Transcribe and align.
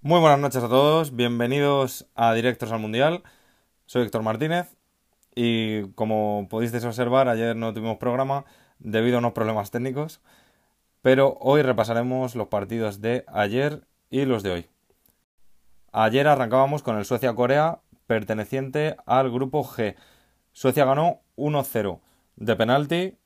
Muy 0.00 0.18
buenas 0.18 0.40
noches 0.40 0.64
a 0.64 0.68
todos, 0.68 1.14
bienvenidos 1.14 2.08
a 2.16 2.34
Directos 2.34 2.72
al 2.72 2.80
Mundial. 2.80 3.22
Soy 3.84 4.02
Héctor 4.02 4.24
Martínez 4.24 4.76
y 5.36 5.92
como 5.92 6.48
pudisteis 6.50 6.84
observar, 6.84 7.28
ayer 7.28 7.54
no 7.54 7.72
tuvimos 7.72 7.98
programa 7.98 8.44
debido 8.80 9.18
a 9.18 9.20
unos 9.20 9.32
problemas 9.32 9.70
técnicos, 9.70 10.20
pero 11.02 11.38
hoy 11.40 11.62
repasaremos 11.62 12.34
los 12.34 12.48
partidos 12.48 13.00
de 13.00 13.24
ayer 13.28 13.86
y 14.10 14.24
los 14.24 14.42
de 14.42 14.50
hoy. 14.52 14.66
Ayer 15.92 16.28
arrancábamos 16.28 16.82
con 16.82 16.98
el 16.98 17.04
Suecia-Corea 17.04 17.80
perteneciente 18.06 18.96
al 19.06 19.30
grupo 19.30 19.64
G. 19.64 19.96
Suecia 20.52 20.84
ganó 20.84 21.20
1-0 21.36 22.00
de 22.36 22.56
penalti 22.56 23.16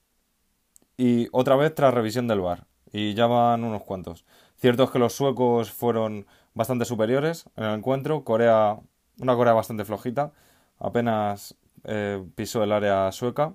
y 0.96 1.28
otra 1.32 1.56
vez 1.56 1.74
tras 1.74 1.94
revisión 1.94 2.28
del 2.28 2.40
VAR. 2.40 2.66
Y 2.92 3.14
ya 3.14 3.26
van 3.26 3.64
unos 3.64 3.82
cuantos. 3.82 4.24
Cierto 4.56 4.84
es 4.84 4.90
que 4.90 4.98
los 4.98 5.12
suecos 5.12 5.70
fueron 5.70 6.26
bastante 6.54 6.84
superiores 6.84 7.46
en 7.56 7.64
el 7.64 7.74
encuentro. 7.78 8.24
Corea, 8.24 8.78
una 9.18 9.36
Corea 9.36 9.52
bastante 9.52 9.84
flojita, 9.84 10.32
apenas 10.78 11.56
eh, 11.84 12.24
pisó 12.34 12.62
el 12.62 12.72
área 12.72 13.10
sueca. 13.12 13.54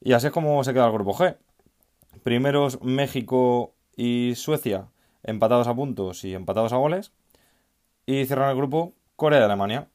Y 0.00 0.14
así 0.14 0.28
es 0.28 0.32
como 0.32 0.62
se 0.64 0.72
queda 0.72 0.86
el 0.86 0.92
grupo 0.92 1.14
G. 1.14 1.36
Primeros 2.22 2.82
México 2.82 3.74
y 3.96 4.34
Suecia 4.36 4.88
empatados 5.22 5.66
a 5.66 5.74
puntos 5.74 6.24
y 6.24 6.34
empatados 6.34 6.72
a 6.72 6.76
goles. 6.76 7.12
Y 8.06 8.26
cierran 8.26 8.50
el 8.50 8.56
grupo 8.56 8.94
Corea 9.16 9.40
y 9.40 9.42
Alemania. 9.44 9.88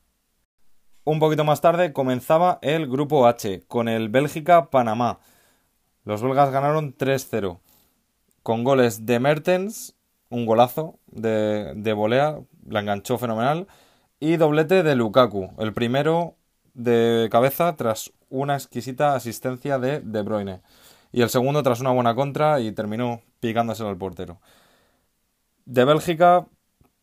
Un 1.04 1.20
poquito 1.20 1.43
más 1.43 1.62
tarde 1.62 1.93
comenzaba 1.93 2.60
el 2.62 2.88
grupo 2.88 3.27
H 3.27 3.63
con 3.68 3.88
el 3.88 4.10
Bélgica-Panamá. 4.10 5.20
Los 6.04 6.21
belgas 6.21 6.51
ganaron 6.51 6.96
3-0 6.96 7.60
con 8.43 8.63
goles 8.63 9.05
de 9.05 9.20
Mertens, 9.20 9.93
un 10.29 10.46
golazo 10.46 10.99
de, 11.07 11.73
de 11.76 11.91
volea, 11.91 12.40
la 12.66 12.79
enganchó 12.79 13.18
fenomenal, 13.18 13.68
y 14.21 14.38
doblete 14.38 14.84
de 14.84 14.96
Lukaku, 14.96 15.51
el 15.60 15.73
primero 15.73 16.35
de 16.73 17.27
cabeza 17.29 17.76
tras 17.76 18.13
una 18.29 18.55
exquisita 18.55 19.16
asistencia 19.16 19.79
de 19.79 19.99
De 19.99 20.21
Bruyne, 20.21 20.62
y 21.12 21.23
el 21.23 21.29
segundo 21.29 21.62
tras 21.62 21.82
una 21.82 21.91
buena 21.91 22.16
contra 22.16 22.62
y 22.62 22.71
terminó 22.71 23.21
picándoselo 23.41 23.90
al 23.90 23.98
portero. 23.98 24.40
De 25.68 25.84
Bélgica, 25.84 26.48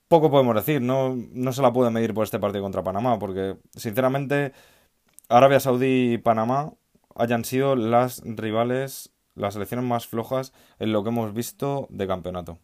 poco 0.08 0.30
podemos 0.30 0.54
decir, 0.54 0.80
no, 0.80 1.14
no 1.14 1.52
se 1.52 1.60
la 1.60 1.74
puede 1.74 1.90
medir 1.90 2.14
por 2.14 2.24
este 2.24 2.38
partido 2.38 2.62
contra 2.62 2.82
Panamá, 2.82 3.18
porque 3.18 3.58
sinceramente 3.74 4.54
Arabia 5.28 5.60
Saudí 5.60 6.14
y 6.14 6.18
Panamá 6.18 6.72
hayan 7.14 7.44
sido 7.44 7.76
las 7.76 8.22
rivales, 8.24 9.12
las 9.34 9.52
selecciones 9.52 9.84
más 9.84 10.06
flojas 10.06 10.54
en 10.78 10.94
lo 10.94 11.04
que 11.04 11.10
hemos 11.10 11.34
visto 11.34 11.88
de 11.90 12.06
campeonato. 12.06 12.58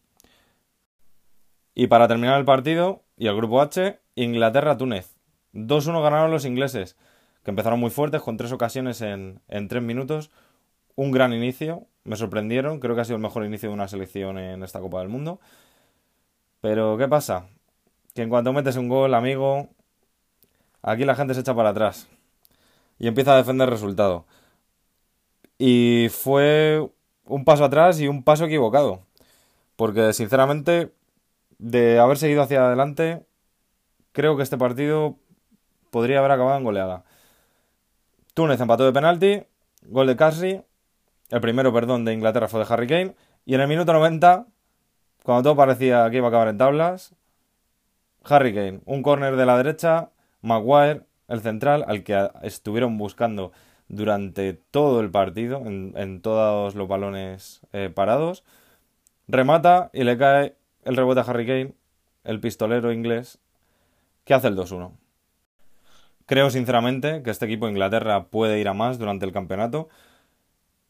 Y 1.74 1.88
para 1.88 2.08
terminar 2.08 2.38
el 2.38 2.46
partido 2.46 3.02
y 3.18 3.26
el 3.26 3.36
grupo 3.36 3.60
H, 3.60 4.00
Inglaterra-Túnez. 4.14 5.18
2-1 5.52 6.02
ganaron 6.02 6.30
los 6.30 6.46
ingleses, 6.46 6.96
que 7.44 7.50
empezaron 7.50 7.78
muy 7.78 7.90
fuertes 7.90 8.22
con 8.22 8.38
tres 8.38 8.52
ocasiones 8.52 9.02
en, 9.02 9.42
en 9.48 9.68
tres 9.68 9.82
minutos. 9.82 10.30
Un 10.94 11.10
gran 11.10 11.34
inicio, 11.34 11.88
me 12.04 12.16
sorprendieron, 12.16 12.80
creo 12.80 12.94
que 12.94 13.02
ha 13.02 13.04
sido 13.04 13.16
el 13.16 13.22
mejor 13.22 13.44
inicio 13.44 13.68
de 13.68 13.74
una 13.74 13.86
selección 13.86 14.38
en 14.38 14.62
esta 14.62 14.80
Copa 14.80 15.00
del 15.00 15.10
Mundo. 15.10 15.40
Pero, 16.60 16.96
¿qué 16.98 17.08
pasa? 17.08 17.46
Que 18.14 18.22
en 18.22 18.28
cuanto 18.28 18.52
metes 18.52 18.76
un 18.76 18.88
gol, 18.88 19.14
amigo, 19.14 19.68
aquí 20.82 21.04
la 21.04 21.14
gente 21.14 21.34
se 21.34 21.40
echa 21.40 21.54
para 21.54 21.70
atrás 21.70 22.08
y 22.98 23.08
empieza 23.08 23.32
a 23.32 23.36
defender 23.36 23.68
el 23.68 23.72
resultado. 23.72 24.26
Y 25.58 26.08
fue 26.10 26.86
un 27.24 27.44
paso 27.44 27.64
atrás 27.64 28.00
y 28.00 28.08
un 28.08 28.22
paso 28.22 28.44
equivocado. 28.44 29.06
Porque, 29.76 30.12
sinceramente, 30.12 30.92
de 31.58 31.98
haber 31.98 32.18
seguido 32.18 32.42
hacia 32.42 32.66
adelante, 32.66 33.24
creo 34.12 34.36
que 34.36 34.42
este 34.42 34.58
partido 34.58 35.16
podría 35.90 36.18
haber 36.18 36.32
acabado 36.32 36.58
en 36.58 36.64
goleada. 36.64 37.04
Túnez 38.34 38.60
empató 38.60 38.84
de 38.84 38.92
penalti, 38.92 39.42
gol 39.86 40.06
de 40.06 40.16
Casri, 40.16 40.62
el 41.30 41.40
primero, 41.40 41.72
perdón, 41.72 42.04
de 42.04 42.12
Inglaterra 42.12 42.48
fue 42.48 42.60
de 42.60 42.72
Harry 42.72 42.86
Kane, 42.86 43.14
y 43.46 43.54
en 43.54 43.60
el 43.60 43.68
minuto 43.68 43.92
90 43.92 44.46
cuando 45.24 45.42
todo 45.42 45.56
parecía 45.56 46.08
que 46.10 46.18
iba 46.18 46.26
a 46.26 46.28
acabar 46.28 46.48
en 46.48 46.58
tablas, 46.58 47.14
Harry 48.24 48.54
Kane, 48.54 48.80
un 48.84 49.02
córner 49.02 49.36
de 49.36 49.46
la 49.46 49.56
derecha, 49.56 50.10
Maguire, 50.42 51.02
el 51.28 51.40
central, 51.40 51.84
al 51.86 52.02
que 52.02 52.30
estuvieron 52.42 52.98
buscando 52.98 53.52
durante 53.88 54.52
todo 54.52 55.00
el 55.00 55.10
partido, 55.10 55.62
en, 55.64 56.20
todos 56.22 56.74
los 56.74 56.88
balones 56.88 57.60
eh, 57.72 57.90
parados, 57.94 58.44
remata 59.28 59.90
y 59.92 60.04
le 60.04 60.16
cae 60.18 60.56
el 60.84 60.96
rebote 60.96 61.20
a 61.20 61.24
Harry 61.24 61.46
Kane, 61.46 61.74
el 62.24 62.40
pistolero 62.40 62.92
inglés, 62.92 63.38
que 64.24 64.34
hace 64.34 64.48
el 64.48 64.56
2-1. 64.56 64.92
Creo 66.26 66.50
sinceramente 66.50 67.22
que 67.22 67.30
este 67.30 67.46
equipo 67.46 67.66
de 67.66 67.72
Inglaterra 67.72 68.26
puede 68.26 68.60
ir 68.60 68.68
a 68.68 68.74
más 68.74 68.98
durante 68.98 69.26
el 69.26 69.32
campeonato. 69.32 69.88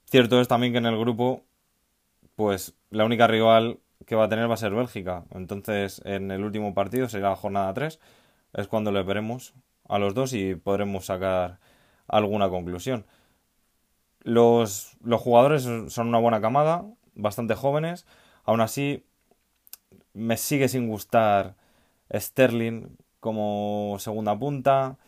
Cierto 0.05 0.41
es 0.41 0.49
también 0.49 0.73
que 0.73 0.79
en 0.79 0.87
el 0.87 0.99
grupo, 0.99 1.45
pues 2.35 2.75
la 2.91 3.05
única 3.05 3.27
rival 3.27 3.79
que 4.07 4.17
va 4.17 4.25
a 4.25 4.29
tener 4.29 4.49
va 4.49 4.55
a 4.55 4.57
ser 4.57 4.73
Bélgica. 4.75 5.25
Entonces, 5.31 6.01
en 6.05 6.31
el 6.31 6.45
último 6.45 6.75
partido, 6.75 7.09
será 7.09 7.31
la 7.31 7.37
jornada 7.37 7.73
3, 7.75 8.01
es 8.55 8.69
cuando 8.69 8.93
le 8.93 9.03
veremos 9.03 9.55
a 9.89 9.99
los 9.99 10.15
dos 10.15 10.33
y 10.33 10.55
podremos 10.55 11.07
sacar 11.07 11.59
alguna 12.09 12.49
conclusión. 12.49 13.07
Los, 14.23 14.97
los 15.03 15.21
jugadores 15.21 15.63
son 15.89 16.09
una 16.09 16.19
buena 16.19 16.41
camada, 16.41 16.85
bastante 17.15 17.55
jóvenes. 17.55 18.07
Aún 18.45 18.61
así, 18.61 19.05
me 20.13 20.37
sigue 20.37 20.69
sin 20.69 20.89
gustar 20.89 21.57
Sterling 22.13 22.97
como 23.21 23.97
segunda 23.99 24.39
punta. 24.39 24.99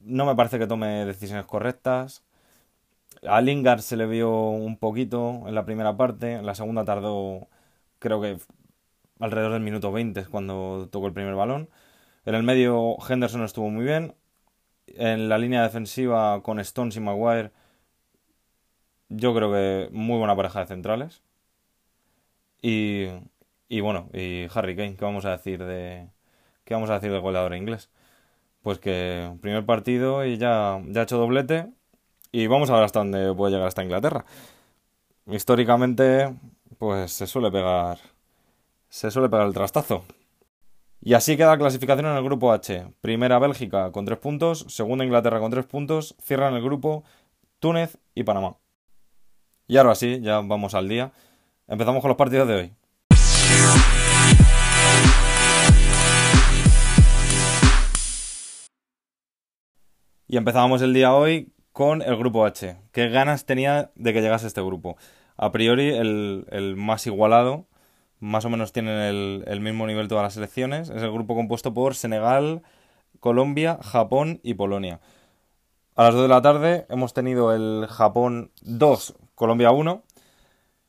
No 0.00 0.26
me 0.26 0.34
parece 0.36 0.58
que 0.58 0.66
tome 0.66 1.04
decisiones 1.04 1.46
correctas. 1.46 2.24
A 3.26 3.40
Lingard 3.40 3.80
se 3.80 3.96
le 3.96 4.06
vio 4.06 4.30
un 4.50 4.78
poquito 4.78 5.42
en 5.46 5.54
la 5.54 5.64
primera 5.64 5.96
parte, 5.96 6.34
en 6.34 6.46
la 6.46 6.54
segunda 6.54 6.84
tardó 6.84 7.48
creo 8.00 8.20
que 8.20 8.38
alrededor 9.20 9.52
del 9.52 9.62
minuto 9.62 9.92
20 9.92 10.20
es 10.20 10.28
cuando 10.28 10.88
tocó 10.90 11.06
el 11.06 11.12
primer 11.12 11.36
balón. 11.36 11.70
En 12.26 12.34
el 12.34 12.42
medio 12.42 12.96
Henderson 13.08 13.44
estuvo 13.44 13.70
muy 13.70 13.84
bien. 13.84 14.16
En 14.88 15.28
la 15.28 15.38
línea 15.38 15.62
defensiva 15.62 16.42
con 16.42 16.60
Stones 16.60 16.96
y 16.96 17.00
Maguire, 17.00 17.52
yo 19.08 19.34
creo 19.34 19.52
que 19.52 19.88
muy 19.92 20.18
buena 20.18 20.36
pareja 20.36 20.60
de 20.60 20.66
centrales. 20.66 21.22
Y, 22.62 23.06
y 23.68 23.80
bueno, 23.80 24.10
y 24.12 24.46
Harry 24.54 24.76
Kane, 24.76 24.96
¿qué 24.96 25.04
vamos 25.04 25.24
a 25.24 25.30
decir 25.30 25.64
de 25.64 26.08
qué 26.64 26.74
vamos 26.74 26.90
a 26.90 26.94
decir 26.94 27.10
del 27.12 27.20
goleador 27.20 27.54
inglés? 27.54 27.90
Pues 28.62 28.78
que 28.78 29.32
primer 29.42 29.66
partido 29.66 30.24
y 30.26 30.38
ya, 30.38 30.82
ya 30.88 31.00
ha 31.02 31.04
hecho 31.04 31.18
doblete 31.18 31.68
y 32.32 32.46
vamos 32.48 32.70
a 32.70 32.74
ver 32.74 32.84
hasta 32.84 33.00
dónde 33.00 33.34
puede 33.34 33.52
llegar 33.52 33.68
hasta 33.68 33.84
Inglaterra. 33.84 34.24
Históricamente, 35.26 36.34
pues 36.78 37.12
se 37.12 37.26
suele 37.26 37.50
pegar. 37.50 37.98
Se 38.88 39.10
suele 39.10 39.28
pegar 39.28 39.46
el 39.46 39.54
trastazo. 39.54 40.04
Y 41.00 41.14
así 41.14 41.36
queda 41.36 41.50
la 41.50 41.58
clasificación 41.58 42.06
en 42.06 42.16
el 42.16 42.24
grupo 42.24 42.52
H. 42.52 42.92
Primera 43.00 43.38
Bélgica 43.38 43.90
con 43.92 44.04
3 44.04 44.18
puntos, 44.18 44.66
segunda 44.68 45.04
Inglaterra 45.04 45.40
con 45.40 45.50
3 45.50 45.64
puntos, 45.64 46.14
cierran 46.20 46.54
el 46.54 46.62
grupo 46.62 47.04
Túnez 47.58 47.98
y 48.14 48.24
Panamá. 48.24 48.56
Y 49.66 49.76
ahora 49.76 49.94
sí, 49.94 50.20
ya 50.20 50.40
vamos 50.40 50.74
al 50.74 50.88
día. 50.88 51.12
Empezamos 51.68 52.02
con 52.02 52.08
los 52.08 52.18
partidos 52.18 52.48
de 52.48 52.54
hoy. 52.54 52.72
Y 60.26 60.36
empezábamos 60.36 60.82
el 60.82 60.92
día 60.92 61.14
hoy 61.14 61.52
con 61.72 62.02
el 62.02 62.16
grupo 62.16 62.44
H. 62.44 62.76
¿Qué 62.92 63.08
ganas 63.08 63.46
tenía 63.46 63.90
de 63.94 64.12
que 64.12 64.20
llegase 64.20 64.46
este 64.46 64.60
grupo? 64.60 64.96
A 65.40 65.52
priori 65.52 65.88
el, 65.88 66.74
más 66.76 67.06
igualado, 67.06 67.66
más 68.18 68.44
o 68.44 68.50
menos 68.50 68.72
tienen 68.72 69.42
el, 69.46 69.60
mismo 69.60 69.86
nivel 69.86 70.06
todas 70.06 70.22
las 70.22 70.34
selecciones. 70.34 70.90
Es 70.90 71.02
el 71.02 71.10
grupo 71.10 71.34
compuesto 71.34 71.72
por 71.72 71.94
Senegal, 71.94 72.62
Colombia, 73.20 73.78
Japón 73.82 74.40
y 74.42 74.52
Polonia. 74.54 75.00
A 75.96 76.04
las 76.04 76.14
2 76.14 76.24
de 76.24 76.28
la 76.28 76.42
tarde 76.42 76.86
hemos 76.90 77.14
tenido 77.14 77.54
el 77.54 77.86
Japón 77.88 78.50
2, 78.60 79.14
Colombia 79.34 79.70
1. 79.70 80.02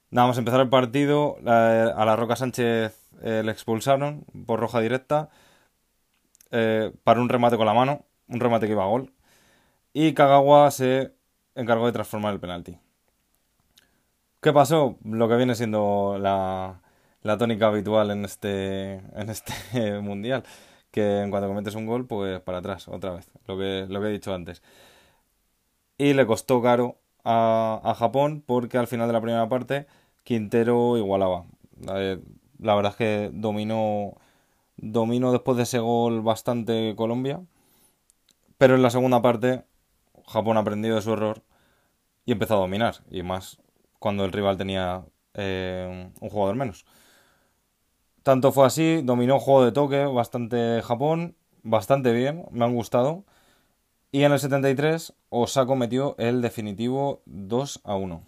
Nada 0.09 0.27
más 0.27 0.37
empezar 0.37 0.59
el 0.59 0.69
partido, 0.69 1.37
a 1.45 2.03
la 2.05 2.15
Roca 2.17 2.35
Sánchez 2.35 2.99
eh, 3.23 3.43
le 3.45 3.51
expulsaron 3.53 4.25
por 4.45 4.59
roja 4.59 4.81
directa 4.81 5.29
eh, 6.51 6.91
para 7.05 7.21
un 7.21 7.29
remate 7.29 7.55
con 7.55 7.67
la 7.67 7.73
mano, 7.73 8.05
un 8.27 8.41
remate 8.41 8.65
que 8.65 8.73
iba 8.73 8.83
a 8.83 8.87
gol. 8.87 9.13
Y 9.93 10.13
Kagawa 10.13 10.71
se 10.71 11.13
encargó 11.55 11.85
de 11.85 11.93
transformar 11.93 12.33
el 12.33 12.41
penalti. 12.41 12.77
¿Qué 14.41 14.51
pasó? 14.53 14.97
Lo 15.03 15.29
que 15.29 15.35
viene 15.35 15.53
siendo 15.53 16.17
la, 16.19 16.81
tónica 17.37 17.67
habitual 17.67 18.09
en 18.09 18.25
este, 18.25 18.93
en 18.95 19.29
este 19.29 19.99
mundial. 20.01 20.43
Que 20.91 21.21
en 21.21 21.29
cuanto 21.31 21.47
cometes 21.47 21.75
un 21.75 21.85
gol, 21.85 22.07
pues 22.07 22.41
para 22.41 22.57
atrás, 22.59 22.87
otra 22.87 23.11
vez. 23.11 23.29
Lo 23.45 23.57
que, 23.57 23.81
he 23.83 24.11
dicho 24.11 24.33
antes. 24.33 24.63
Y 25.97 26.13
le 26.13 26.25
costó 26.25 26.61
caro 26.61 26.99
a, 27.23 27.95
Japón 27.97 28.43
porque 28.45 28.77
al 28.77 28.87
final 28.87 29.07
de 29.07 29.13
la 29.13 29.21
primera 29.21 29.47
parte 29.49 29.87
Quintero 30.23 30.97
igualaba. 30.97 31.45
La 32.59 32.75
verdad 32.75 32.91
es 32.93 32.97
que 32.97 33.29
dominó, 33.33 34.15
dominó 34.77 35.31
después 35.31 35.57
de 35.57 35.63
ese 35.63 35.79
gol 35.79 36.21
bastante 36.21 36.95
Colombia. 36.95 37.41
Pero 38.57 38.75
en 38.75 38.81
la 38.81 38.89
segunda 38.89 39.21
parte 39.21 39.65
Japón 40.27 40.57
aprendió 40.57 40.95
de 40.95 41.01
su 41.01 41.13
error 41.13 41.43
y 42.25 42.31
empezó 42.33 42.55
a 42.55 42.59
dominar. 42.61 42.95
Y 43.11 43.23
más 43.23 43.59
cuando 44.01 44.25
el 44.25 44.31
rival 44.31 44.57
tenía 44.57 45.05
eh, 45.35 46.11
un 46.19 46.29
jugador 46.29 46.55
menos. 46.55 46.85
Tanto 48.23 48.51
fue 48.51 48.65
así, 48.65 49.03
dominó 49.03 49.39
juego 49.39 49.63
de 49.63 49.71
toque 49.71 50.05
bastante 50.05 50.81
Japón, 50.83 51.35
bastante 51.61 52.11
bien, 52.11 52.45
me 52.49 52.65
han 52.65 52.73
gustado. 52.73 53.25
Y 54.11 54.23
en 54.23 54.31
el 54.31 54.39
73 54.39 55.13
Osako 55.29 55.75
metió 55.75 56.15
el 56.17 56.41
definitivo 56.41 57.21
2 57.27 57.81
a 57.83 57.95
1. 57.95 58.25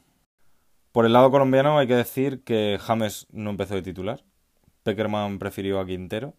Por 0.92 1.08
el 1.08 1.14
lado 1.14 1.32
colombiano 1.32 1.80
hay 1.80 1.88
que 1.88 1.96
decir 1.96 2.44
que 2.44 2.78
James 2.80 3.26
no 3.32 3.50
empezó 3.50 3.74
de 3.74 3.82
titular. 3.82 4.24
Peckerman 4.84 5.40
prefirió 5.40 5.80
a 5.80 5.88
Quintero. 5.88 6.36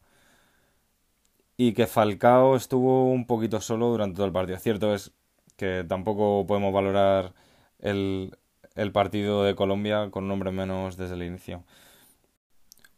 Y 1.57 1.73
que 1.73 1.89
Falcao 1.89 2.55
estuvo 2.55 3.11
un 3.11 3.27
poquito 3.27 3.61
solo 3.61 3.89
durante 3.89 4.17
todo 4.17 4.27
el 4.27 4.33
partido. 4.33 4.59
Cierto 4.59 4.95
es 4.95 5.13
que 5.57 5.85
tampoco 5.89 6.47
podemos 6.47 6.73
valorar 6.73 7.35
el, 7.81 8.37
el 8.75 8.93
partido 8.93 9.45
de 9.45 9.55
Colombia 9.55 10.11
con 10.11 10.31
un 10.31 10.55
menos 10.55 10.97
desde 10.97 11.15
el 11.15 11.23
inicio. 11.23 11.65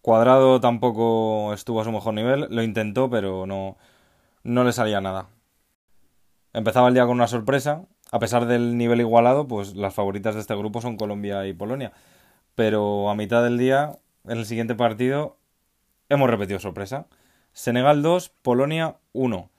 Cuadrado 0.01 0.61
tampoco 0.61 1.53
estuvo 1.53 1.81
a 1.81 1.85
su 1.85 1.93
mejor 1.93 2.15
nivel, 2.15 2.47
lo 2.51 2.63
intentó, 2.63 3.11
pero 3.11 3.47
no, 3.47 3.77
no 4.45 4.65
le 4.65 4.73
salía 4.73 5.01
nada. 5.01 5.29
Empezaba 6.53 6.89
el 6.89 6.95
día 6.95 7.05
con 7.05 7.17
una 7.17 7.27
sorpresa, 7.27 7.87
a 8.13 8.19
pesar 8.19 8.47
del 8.47 8.79
nivel 8.79 9.01
igualado, 9.01 9.49
pues 9.49 9.75
las 9.75 9.95
favoritas 9.95 10.35
de 10.35 10.41
este 10.41 10.55
grupo 10.55 10.81
son 10.81 10.97
Colombia 10.97 11.47
y 11.47 11.53
Polonia. 11.53 11.93
Pero 12.55 13.11
a 13.11 13.15
mitad 13.15 13.43
del 13.43 13.59
día, 13.59 13.99
en 14.25 14.39
el 14.39 14.47
siguiente 14.47 14.75
partido, 14.75 15.37
hemos 16.09 16.31
repetido 16.31 16.61
sorpresa. 16.61 17.07
Senegal 17.53 18.03
2, 18.03 18.31
Polonia 18.43 18.97
1. 19.13 19.51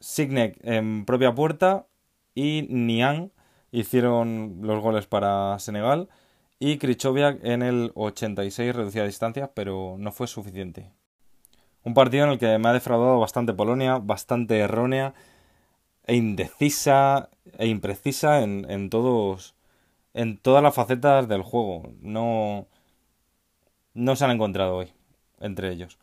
Signek 0.00 0.58
en 0.62 1.04
propia 1.04 1.34
puerta 1.34 1.86
y 2.34 2.66
Niang 2.70 3.32
hicieron 3.70 4.58
los 4.62 4.82
goles 4.82 5.06
para 5.06 5.58
Senegal 5.58 6.08
y 6.58 6.78
Krichoviak 6.78 7.44
en 7.44 7.62
el 7.62 7.92
86 7.94 8.74
reducía 8.74 9.04
distancias, 9.04 9.50
pero 9.54 9.96
no 9.98 10.12
fue 10.12 10.26
suficiente. 10.26 10.90
Un 11.84 11.94
partido 11.94 12.24
en 12.24 12.30
el 12.30 12.38
que 12.38 12.58
me 12.58 12.68
ha 12.68 12.72
defraudado 12.72 13.20
bastante 13.20 13.54
Polonia, 13.54 13.98
bastante 13.98 14.58
errónea 14.58 15.14
e 16.06 16.16
indecisa 16.16 17.30
e 17.58 17.66
imprecisa 17.68 18.42
en, 18.42 18.66
en 18.70 18.90
todos 18.90 19.54
en 20.14 20.38
todas 20.38 20.62
las 20.62 20.74
facetas 20.74 21.28
del 21.28 21.42
juego. 21.42 21.92
No 22.00 22.66
no 23.94 24.16
se 24.16 24.24
han 24.24 24.32
encontrado 24.32 24.76
hoy 24.76 24.92
entre 25.40 25.72
ellos. 25.72 25.98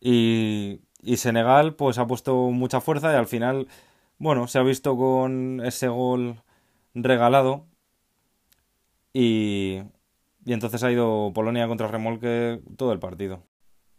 Y, 0.00 0.80
y 1.02 1.16
Senegal 1.18 1.74
pues 1.74 1.98
ha 1.98 2.06
puesto 2.06 2.34
mucha 2.50 2.80
fuerza 2.80 3.12
y 3.12 3.16
al 3.16 3.26
final 3.26 3.68
bueno, 4.18 4.48
se 4.48 4.58
ha 4.58 4.62
visto 4.62 4.96
con 4.96 5.62
ese 5.64 5.88
gol 5.88 6.42
regalado 6.94 7.66
y, 9.12 9.82
y 10.44 10.52
entonces 10.52 10.82
ha 10.82 10.92
ido 10.92 11.32
Polonia 11.34 11.68
contra 11.68 11.88
remolque 11.88 12.60
todo 12.76 12.92
el 12.92 12.98
partido. 12.98 13.44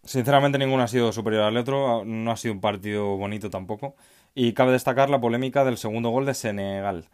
Sinceramente 0.04 0.58
ninguno 0.58 0.84
ha 0.84 0.88
sido 0.88 1.12
superior 1.12 1.44
al 1.44 1.58
otro, 1.58 2.04
no 2.06 2.32
ha 2.32 2.38
sido 2.38 2.54
un 2.54 2.62
partido 2.62 3.18
bonito 3.18 3.50
tampoco. 3.50 3.96
Y 4.36 4.54
cabe 4.54 4.72
destacar 4.72 5.10
la 5.10 5.20
polémica 5.22 5.66
del 5.66 5.78
segundo 5.78 6.10
gol 6.10 6.26
de 6.26 6.34
Senegal. 6.34 7.10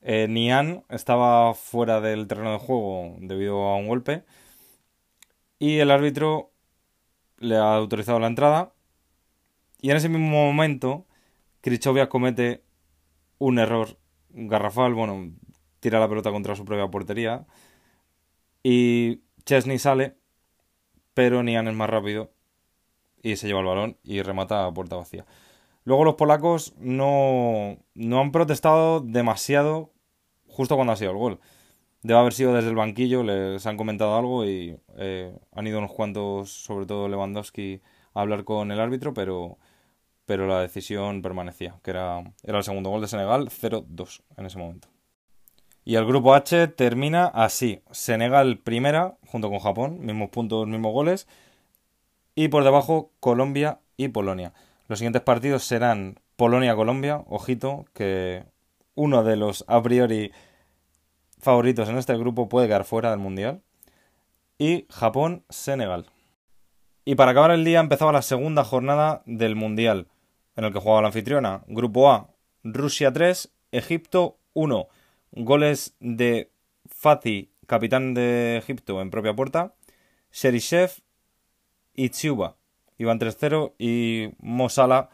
Eh, 0.00 0.26
Nian 0.28 0.84
estaba 0.88 1.54
fuera 1.54 2.00
del 2.00 2.28
terreno 2.28 2.52
de 2.52 2.58
juego 2.58 3.16
debido 3.20 3.64
a 3.66 3.76
un 3.76 3.88
golpe 3.88 4.24
y 5.58 5.78
el 5.78 5.90
árbitro 5.90 6.52
le 7.38 7.56
ha 7.56 7.74
autorizado 7.74 8.18
la 8.20 8.28
entrada 8.28 8.72
y 9.80 9.90
en 9.90 9.96
ese 9.96 10.08
mismo 10.08 10.46
momento 10.46 11.06
Krichovia 11.60 12.08
comete 12.08 12.64
un 13.38 13.58
error 13.58 13.97
garrafal, 14.46 14.94
bueno, 14.94 15.32
tira 15.80 16.00
la 16.00 16.08
pelota 16.08 16.30
contra 16.30 16.56
su 16.56 16.64
propia 16.64 16.88
portería 16.88 17.46
y 18.62 19.22
Chesney 19.44 19.78
sale, 19.78 20.16
pero 21.14 21.42
Nian 21.42 21.68
es 21.68 21.74
más 21.74 21.90
rápido 21.90 22.32
y 23.22 23.36
se 23.36 23.46
lleva 23.46 23.60
el 23.60 23.66
balón 23.66 23.96
y 24.02 24.22
remata 24.22 24.66
a 24.66 24.72
puerta 24.72 24.96
vacía. 24.96 25.26
Luego 25.84 26.04
los 26.04 26.14
polacos 26.16 26.74
no, 26.78 27.78
no 27.94 28.20
han 28.20 28.32
protestado 28.32 29.00
demasiado 29.00 29.92
justo 30.46 30.76
cuando 30.76 30.92
ha 30.92 30.96
sido 30.96 31.12
el 31.12 31.16
gol. 31.16 31.40
Debe 32.02 32.20
haber 32.20 32.32
sido 32.32 32.54
desde 32.54 32.68
el 32.68 32.76
banquillo, 32.76 33.22
les 33.22 33.66
han 33.66 33.76
comentado 33.76 34.16
algo 34.16 34.44
y 34.44 34.78
eh, 34.98 35.36
han 35.52 35.66
ido 35.66 35.78
unos 35.78 35.92
cuantos, 35.92 36.50
sobre 36.52 36.86
todo 36.86 37.08
Lewandowski, 37.08 37.80
a 38.14 38.20
hablar 38.20 38.44
con 38.44 38.70
el 38.70 38.80
árbitro, 38.80 39.14
pero, 39.14 39.58
pero 40.28 40.46
la 40.46 40.60
decisión 40.60 41.22
permanecía, 41.22 41.80
que 41.82 41.90
era, 41.90 42.22
era 42.42 42.58
el 42.58 42.64
segundo 42.64 42.90
gol 42.90 43.00
de 43.00 43.08
Senegal, 43.08 43.48
0-2 43.48 44.20
en 44.36 44.44
ese 44.44 44.58
momento. 44.58 44.88
Y 45.86 45.94
el 45.94 46.04
grupo 46.04 46.34
H 46.34 46.68
termina 46.68 47.24
así. 47.24 47.80
Senegal 47.92 48.58
primera, 48.58 49.16
junto 49.26 49.48
con 49.48 49.58
Japón, 49.58 50.00
mismos 50.04 50.28
puntos, 50.28 50.66
mismos 50.66 50.92
goles. 50.92 51.26
Y 52.34 52.48
por 52.48 52.62
debajo 52.62 53.10
Colombia 53.20 53.80
y 53.96 54.08
Polonia. 54.08 54.52
Los 54.86 54.98
siguientes 54.98 55.22
partidos 55.22 55.64
serán 55.64 56.20
Polonia-Colombia. 56.36 57.24
Ojito, 57.26 57.86
que 57.94 58.44
uno 58.94 59.24
de 59.24 59.36
los 59.36 59.64
a 59.66 59.82
priori 59.82 60.30
favoritos 61.38 61.88
en 61.88 61.96
este 61.96 62.18
grupo 62.18 62.50
puede 62.50 62.66
quedar 62.66 62.84
fuera 62.84 63.08
del 63.08 63.18
Mundial. 63.18 63.62
Y 64.58 64.84
Japón-Senegal. 64.90 66.04
Y 67.06 67.14
para 67.14 67.30
acabar 67.30 67.52
el 67.52 67.64
día 67.64 67.80
empezaba 67.80 68.12
la 68.12 68.20
segunda 68.20 68.62
jornada 68.62 69.22
del 69.24 69.56
Mundial, 69.56 70.08
en 70.58 70.64
el 70.64 70.72
que 70.72 70.80
jugaba 70.80 71.02
la 71.02 71.06
anfitriona. 71.06 71.62
Grupo 71.68 72.10
A, 72.10 72.34
Rusia 72.64 73.12
3, 73.12 73.48
Egipto 73.70 74.40
1. 74.54 74.88
Goles 75.30 75.94
de 76.00 76.50
Fati, 76.84 77.52
capitán 77.68 78.12
de 78.12 78.56
Egipto, 78.56 79.00
en 79.00 79.10
propia 79.10 79.36
puerta. 79.36 79.74
Sherishev 80.32 80.90
y 81.94 82.08
Tsuba. 82.08 82.56
Iban 82.98 83.20
3-0 83.20 83.74
y 83.78 84.30
Mosala 84.40 85.10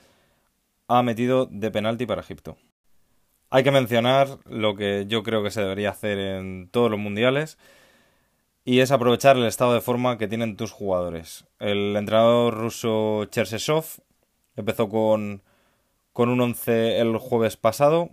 ha 0.88 1.02
metido 1.02 1.44
de 1.44 1.70
penalti 1.70 2.06
para 2.06 2.22
Egipto. 2.22 2.56
Hay 3.50 3.64
que 3.64 3.70
mencionar 3.70 4.38
lo 4.46 4.74
que 4.76 5.04
yo 5.08 5.22
creo 5.22 5.42
que 5.42 5.50
se 5.50 5.60
debería 5.60 5.90
hacer 5.90 6.18
en 6.18 6.70
todos 6.70 6.90
los 6.90 6.98
mundiales 6.98 7.58
y 8.64 8.80
es 8.80 8.90
aprovechar 8.90 9.36
el 9.36 9.44
estado 9.44 9.74
de 9.74 9.82
forma 9.82 10.16
que 10.16 10.26
tienen 10.26 10.56
tus 10.56 10.72
jugadores. 10.72 11.44
El 11.58 11.94
entrenador 11.96 12.54
ruso 12.54 13.26
Chersesov 13.26 13.84
empezó 14.56 14.88
con, 14.88 15.42
con 16.12 16.28
un 16.28 16.40
11 16.40 17.00
el 17.00 17.16
jueves 17.18 17.56
pasado 17.56 18.11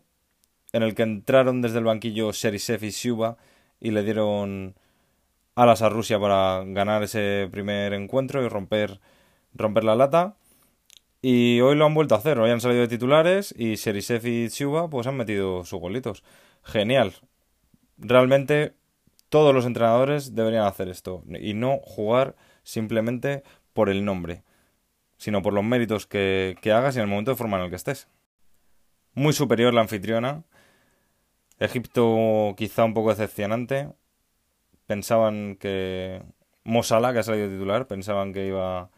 en 0.74 0.84
el 0.84 0.96
que 0.96 1.04
entraron 1.04 1.62
desde 1.62 1.80
el 1.80 1.86
banquillo 1.86 2.34
Serisev 2.34 2.84
y 2.84 2.92
Shuba 2.92 3.38
y 3.80 3.92
le 3.92 4.04
dieron 4.04 4.76
alas 5.56 5.82
a 5.82 5.90
Rusia 5.90 6.20
para 6.20 6.64
ganar 6.66 7.04
ese 7.04 7.50
primer 7.52 7.94
encuentro 7.94 8.44
y 8.44 8.48
romper, 8.48 9.00
romper 9.54 9.84
la 9.84 9.96
lata. 9.96 10.38
Y 11.22 11.60
hoy 11.62 11.76
lo 11.76 11.86
han 11.86 11.94
vuelto 11.94 12.16
a 12.16 12.18
hacer, 12.18 12.40
hoy 12.40 12.50
han 12.50 12.62
salido 12.62 12.82
de 12.82 12.88
titulares 12.88 13.54
y 13.58 13.78
Serisev 13.78 14.26
y 14.26 14.48
Shuba 14.48 14.90
pues 14.90 15.08
han 15.08 15.18
metido 15.18 15.64
sus 15.66 15.80
golitos. 15.80 16.24
Genial. 16.64 17.14
Realmente 17.98 18.74
todos 19.30 19.54
los 19.54 19.66
entrenadores 19.66 20.36
deberían 20.36 20.66
hacer 20.66 20.90
esto 20.90 21.24
y 21.40 21.54
no 21.54 21.78
jugar 21.78 22.36
simplemente 22.64 23.44
por 23.74 23.90
el 23.90 24.04
nombre, 24.04 24.44
sino 25.22 25.44
por 25.44 25.54
los 25.54 25.64
méritos 25.64 26.08
que, 26.08 26.58
que 26.62 26.72
hagas 26.72 26.96
y 26.96 26.98
en 26.98 27.04
el 27.04 27.08
momento 27.08 27.30
de 27.30 27.38
forma 27.38 27.58
en 27.58 27.66
el 27.66 27.70
que 27.70 27.76
estés. 27.76 28.08
Muy 29.14 29.34
superior 29.34 29.72
la 29.72 29.82
anfitriona, 29.82 30.46
Egipto 31.60 32.56
quizá 32.58 32.86
un 32.86 32.96
poco 32.96 33.12
decepcionante. 33.12 33.92
Pensaban 34.88 35.58
que 35.58 36.24
Mosala, 36.64 37.14
que 37.14 37.20
ha 37.20 37.24
salido 37.24 37.50
titular, 37.50 37.86
pensaban 37.86 38.34
que 38.34 38.48
iba 38.48 38.90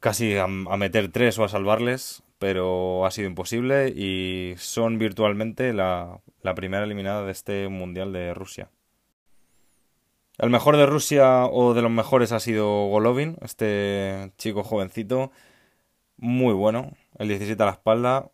casi 0.00 0.36
a, 0.36 0.48
meter 0.48 1.12
tres 1.12 1.38
o 1.38 1.44
a 1.44 1.48
salvarles, 1.48 2.24
pero 2.40 3.06
ha 3.06 3.12
sido 3.12 3.28
imposible 3.28 3.90
y 3.90 4.54
son 4.56 4.98
virtualmente 4.98 5.72
la, 5.72 6.20
la 6.42 6.56
primera 6.56 6.82
eliminada 6.82 7.24
de 7.24 7.30
este 7.30 7.68
Mundial 7.68 8.12
de 8.12 8.34
Rusia. 8.34 8.68
El 10.38 10.50
mejor 10.50 10.76
de 10.76 10.86
Rusia 10.86 11.46
o 11.46 11.74
de 11.74 11.82
los 11.82 11.90
mejores 11.90 12.32
ha 12.32 12.40
sido 12.40 12.86
Golovin, 12.86 13.36
este 13.42 14.32
chico 14.38 14.62
jovencito, 14.62 15.32
muy 16.16 16.54
bueno, 16.54 16.92
el 17.18 17.28
17 17.28 17.60
a 17.62 17.66
la 17.66 17.72
espalda, 17.72 18.30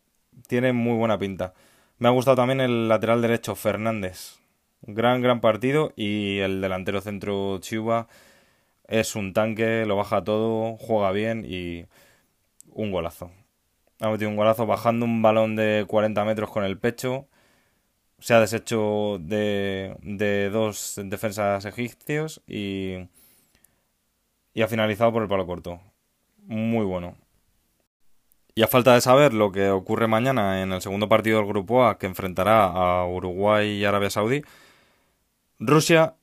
tiene 0.47 0.73
muy 0.73 0.97
buena 0.97 1.19
pinta. 1.19 1.55
Me 1.99 2.09
ha 2.09 2.11
gustado 2.11 2.37
también 2.37 2.61
el 2.61 2.89
lateral 2.89 3.23
derecho, 3.23 3.55
Fernández. 3.55 4.39
Gran, 4.83 5.23
gran 5.23 5.41
partido. 5.41 5.93
Y 5.97 6.39
el 6.41 6.61
delantero 6.61 7.01
centro 7.01 7.59
Chuba 7.61 8.09
es 8.89 9.17
un 9.17 9.33
tanque, 9.33 9.87
lo 9.87 9.97
baja 9.97 10.23
todo, 10.23 10.77
juega 10.77 11.13
bien 11.13 11.45
y 11.49 11.87
un 12.69 12.91
golazo. 12.93 13.31
Ha 14.01 14.11
metido 14.11 14.29
un 14.29 14.37
golazo 14.37 14.67
bajando 14.67 15.07
un 15.07 15.23
balón 15.23 15.57
de 15.57 15.85
40 15.89 16.25
metros 16.25 16.51
con 16.51 16.65
el 16.65 16.79
pecho. 16.79 17.27
Se 18.25 18.33
ha 18.33 18.41
deshecho 18.41 19.19
de, 19.21 19.99
de 20.01 20.49
dos 20.49 20.99
defensas 21.05 21.67
egipcios 21.67 22.41
y, 22.47 22.95
y 24.55 24.63
ha 24.63 24.67
finalizado 24.67 25.13
por 25.13 25.23
el 25.23 25.29
palo 25.29 25.45
corto. 25.45 25.79
Muy 26.47 26.87
bueno. 26.87 27.19
Y 28.55 28.63
a 28.63 28.67
falta 28.67 28.95
de 28.95 29.03
saber 29.03 29.35
lo 29.35 29.53
que 29.53 29.69
ocurre 29.69 30.07
mañana 30.07 30.63
en 30.63 30.73
el 30.73 30.81
segundo 30.81 31.07
partido 31.07 31.37
del 31.37 31.47
Grupo 31.49 31.85
A 31.85 31.99
que 31.99 32.07
enfrentará 32.07 32.65
a 32.65 33.07
Uruguay 33.07 33.69
y 33.73 33.85
Arabia 33.85 34.09
Saudí, 34.09 34.41
Rusia 35.59 36.15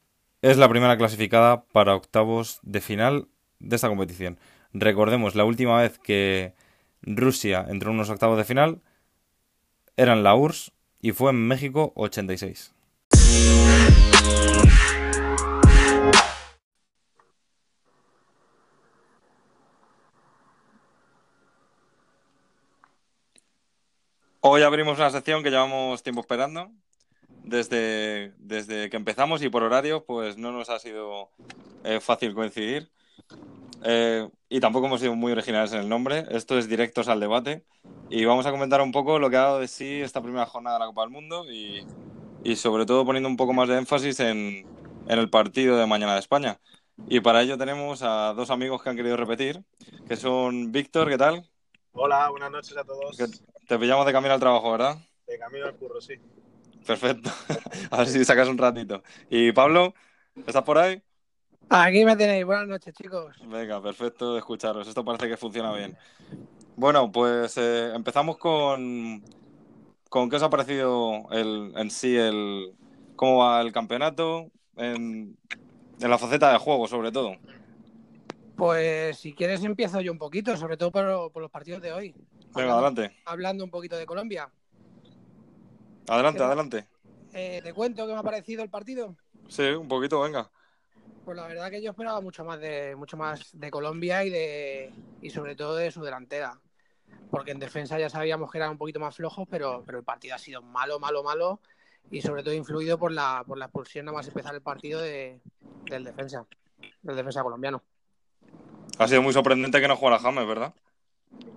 es 0.41 0.57
la 0.57 0.69
primera 0.69 0.97
clasificada 0.97 1.65
para 1.65 1.93
octavos 1.93 2.61
de 2.63 2.81
final 2.81 3.27
de 3.59 3.75
esta 3.75 3.89
competición. 3.89 4.39
Recordemos, 4.73 5.35
la 5.35 5.45
última 5.45 5.79
vez 5.79 5.99
que 5.99 6.55
Rusia 7.03 7.63
entró 7.69 7.91
en 7.91 7.97
unos 7.97 8.09
octavos 8.09 8.39
de 8.39 8.43
final 8.43 8.81
era 9.97 10.13
en 10.13 10.23
la 10.23 10.33
URSS 10.33 10.73
y 11.01 11.11
fue 11.11 11.31
en 11.31 11.47
México 11.47 11.91
86. 11.95 12.73
Hoy 24.43 24.63
abrimos 24.63 24.97
una 24.97 25.11
sección 25.11 25.43
que 25.43 25.51
llevamos 25.51 26.01
tiempo 26.03 26.21
esperando. 26.21 26.71
Desde, 27.43 28.33
desde 28.37 28.89
que 28.89 28.97
empezamos 28.97 29.41
y 29.43 29.49
por 29.49 29.63
horario, 29.63 30.03
pues 30.05 30.37
no 30.37 30.51
nos 30.51 30.69
ha 30.69 30.79
sido 30.79 31.29
eh, 31.83 31.99
fácil 31.99 32.33
coincidir. 32.33 32.91
Eh, 33.83 34.29
y 34.49 34.59
tampoco 34.59 34.87
hemos 34.87 34.99
sido 35.01 35.15
muy 35.15 35.31
originales 35.31 35.73
en 35.73 35.79
el 35.79 35.89
nombre. 35.89 36.25
Esto 36.29 36.57
es 36.57 36.67
Directos 36.69 37.07
al 37.07 37.19
Debate. 37.19 37.65
Y 38.09 38.25
vamos 38.25 38.45
a 38.45 38.51
comentar 38.51 38.81
un 38.81 38.91
poco 38.91 39.19
lo 39.19 39.29
que 39.29 39.37
ha 39.37 39.41
dado 39.41 39.59
de 39.59 39.67
sí 39.67 40.01
esta 40.01 40.21
primera 40.21 40.45
jornada 40.45 40.77
de 40.77 40.79
la 40.81 40.85
Copa 40.87 41.01
del 41.01 41.11
Mundo 41.11 41.45
y, 41.51 41.87
y 42.43 42.55
sobre 42.57 42.85
todo 42.85 43.05
poniendo 43.05 43.29
un 43.29 43.37
poco 43.37 43.53
más 43.53 43.69
de 43.69 43.77
énfasis 43.77 44.19
en, 44.19 44.69
en 45.07 45.19
el 45.19 45.29
partido 45.29 45.77
de 45.77 45.87
mañana 45.87 46.13
de 46.13 46.19
España. 46.19 46.59
Y 47.07 47.19
para 47.21 47.41
ello 47.41 47.57
tenemos 47.57 48.01
a 48.03 48.33
dos 48.35 48.51
amigos 48.51 48.83
que 48.83 48.89
han 48.89 48.95
querido 48.97 49.17
repetir, 49.17 49.63
que 50.05 50.15
son 50.17 50.71
Víctor, 50.71 51.09
¿qué 51.09 51.17
tal? 51.17 51.49
Hola, 51.93 52.29
buenas 52.29 52.51
noches 52.51 52.75
a 52.77 52.83
todos. 52.83 53.17
Que 53.17 53.27
te 53.67 53.79
pillamos 53.79 54.05
de 54.05 54.11
camino 54.11 54.33
al 54.33 54.39
trabajo, 54.41 54.71
¿verdad? 54.73 54.97
De 55.25 55.37
camino 55.39 55.65
al 55.65 55.75
curro, 55.75 55.99
sí. 55.99 56.13
Perfecto. 56.85 57.29
A 57.91 57.97
ver 57.99 58.07
si 58.07 58.25
sacas 58.25 58.47
un 58.47 58.57
ratito. 58.57 59.03
¿Y 59.29 59.51
Pablo? 59.51 59.93
¿Estás 60.45 60.63
por 60.63 60.77
ahí? 60.77 61.01
Aquí 61.73 62.03
me 62.03 62.17
tenéis. 62.17 62.45
Buenas 62.45 62.67
noches, 62.67 62.93
chicos. 62.93 63.33
Venga, 63.45 63.81
perfecto 63.81 64.33
de 64.33 64.39
escucharos. 64.39 64.87
Esto 64.87 65.05
parece 65.05 65.29
que 65.29 65.37
funciona 65.37 65.71
bien. 65.73 65.97
Bueno, 66.75 67.09
pues 67.11 67.55
eh, 67.57 67.93
empezamos 67.95 68.37
con, 68.37 69.23
con 70.09 70.29
qué 70.29 70.35
os 70.35 70.43
ha 70.43 70.49
parecido 70.49 71.27
el, 71.31 71.71
en 71.77 71.89
sí 71.89 72.17
el 72.17 72.73
cómo 73.15 73.37
va 73.37 73.61
el 73.61 73.71
campeonato 73.71 74.51
en, 74.75 75.37
en 76.01 76.09
la 76.09 76.17
faceta 76.17 76.51
de 76.51 76.57
juego, 76.57 76.87
sobre 76.89 77.11
todo. 77.11 77.35
Pues 78.57 79.17
si 79.17 79.33
quieres 79.33 79.63
empiezo 79.63 80.01
yo 80.01 80.11
un 80.11 80.17
poquito, 80.17 80.57
sobre 80.57 80.75
todo 80.75 80.91
por, 80.91 81.31
por 81.31 81.41
los 81.41 81.51
partidos 81.51 81.81
de 81.81 81.93
hoy. 81.93 82.11
Venga, 82.53 82.73
Hablando- 82.73 82.73
adelante. 83.01 83.17
Hablando 83.25 83.63
un 83.63 83.71
poquito 83.71 83.95
de 83.95 84.05
Colombia. 84.05 84.49
Adelante, 86.09 86.43
adelante. 86.43 86.85
Eh, 87.31 87.61
¿Te 87.63 87.73
cuento 87.73 88.05
qué 88.05 88.11
me 88.11 88.19
ha 88.19 88.23
parecido 88.23 88.61
el 88.61 88.69
partido? 88.69 89.15
Sí, 89.47 89.63
un 89.63 89.87
poquito, 89.87 90.19
venga. 90.19 90.51
Pues 91.31 91.39
la 91.39 91.47
verdad 91.47 91.71
que 91.71 91.81
yo 91.81 91.91
esperaba 91.91 92.19
mucho 92.19 92.43
más 92.43 92.59
de 92.59 92.93
mucho 92.93 93.15
más 93.15 93.57
de 93.57 93.71
Colombia 93.71 94.25
y 94.25 94.29
de 94.29 94.91
y 95.21 95.29
sobre 95.29 95.55
todo 95.55 95.77
de 95.77 95.89
su 95.89 96.03
delantera. 96.03 96.59
Porque 97.29 97.51
en 97.51 97.59
defensa 97.59 97.97
ya 97.97 98.09
sabíamos 98.09 98.51
que 98.51 98.57
eran 98.57 98.71
un 98.71 98.77
poquito 98.77 98.99
más 98.99 99.15
flojos, 99.15 99.47
pero, 99.49 99.81
pero 99.85 99.97
el 99.99 100.03
partido 100.03 100.35
ha 100.35 100.37
sido 100.37 100.61
malo, 100.61 100.99
malo, 100.99 101.23
malo 101.23 101.61
y 102.11 102.21
sobre 102.21 102.43
todo 102.43 102.53
influido 102.53 102.97
por 102.97 103.13
la, 103.13 103.45
por 103.47 103.57
la 103.57 103.67
expulsión 103.67 104.07
nada 104.07 104.17
más 104.17 104.27
empezar 104.27 104.53
el 104.55 104.61
partido 104.61 104.99
de, 104.99 105.39
del 105.85 106.03
defensa, 106.03 106.45
del 107.01 107.15
defensa 107.15 107.43
colombiano. 107.43 107.81
Ha 108.97 109.07
sido 109.07 109.21
muy 109.21 109.31
sorprendente 109.31 109.79
que 109.79 109.87
no 109.87 109.95
jugara 109.95 110.19
James, 110.19 110.45
¿verdad? 110.45 110.73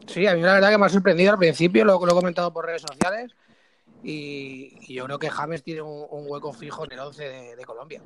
Sí, 0.07 0.25
a 0.29 0.37
mí 0.37 0.43
la 0.43 0.55
verdad 0.55 0.71
que 0.71 0.79
me 0.79 0.87
ha 0.87 0.89
sorprendido 0.89 1.33
al 1.33 1.39
principio, 1.39 1.85
lo, 1.85 1.99
lo 1.99 2.13
he 2.13 2.15
comentado 2.15 2.53
por 2.53 2.65
redes 2.65 2.83
sociales 2.83 3.35
y, 4.05 4.79
y 4.83 4.95
yo 4.95 5.07
creo 5.07 5.19
que 5.19 5.31
James 5.31 5.65
tiene 5.65 5.83
un, 5.83 6.07
un 6.11 6.31
hueco 6.31 6.53
fijo 6.53 6.85
en 6.85 6.93
el 6.93 7.01
11 7.01 7.25
de, 7.29 7.57
de 7.57 7.65
Colombia. 7.65 8.01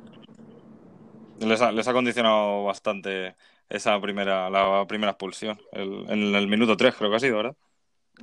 Les 1.40 1.60
ha, 1.60 1.70
les 1.72 1.86
ha 1.86 1.92
condicionado 1.92 2.64
bastante 2.64 3.36
esa 3.68 4.00
primera, 4.00 4.50
la 4.50 4.84
primera 4.88 5.12
expulsión. 5.12 5.60
El- 5.72 6.06
en 6.08 6.34
el 6.34 6.48
minuto 6.48 6.76
3 6.76 6.94
creo 6.96 7.10
que 7.10 7.16
ha 7.16 7.20
sido, 7.20 7.36
¿verdad? 7.36 7.56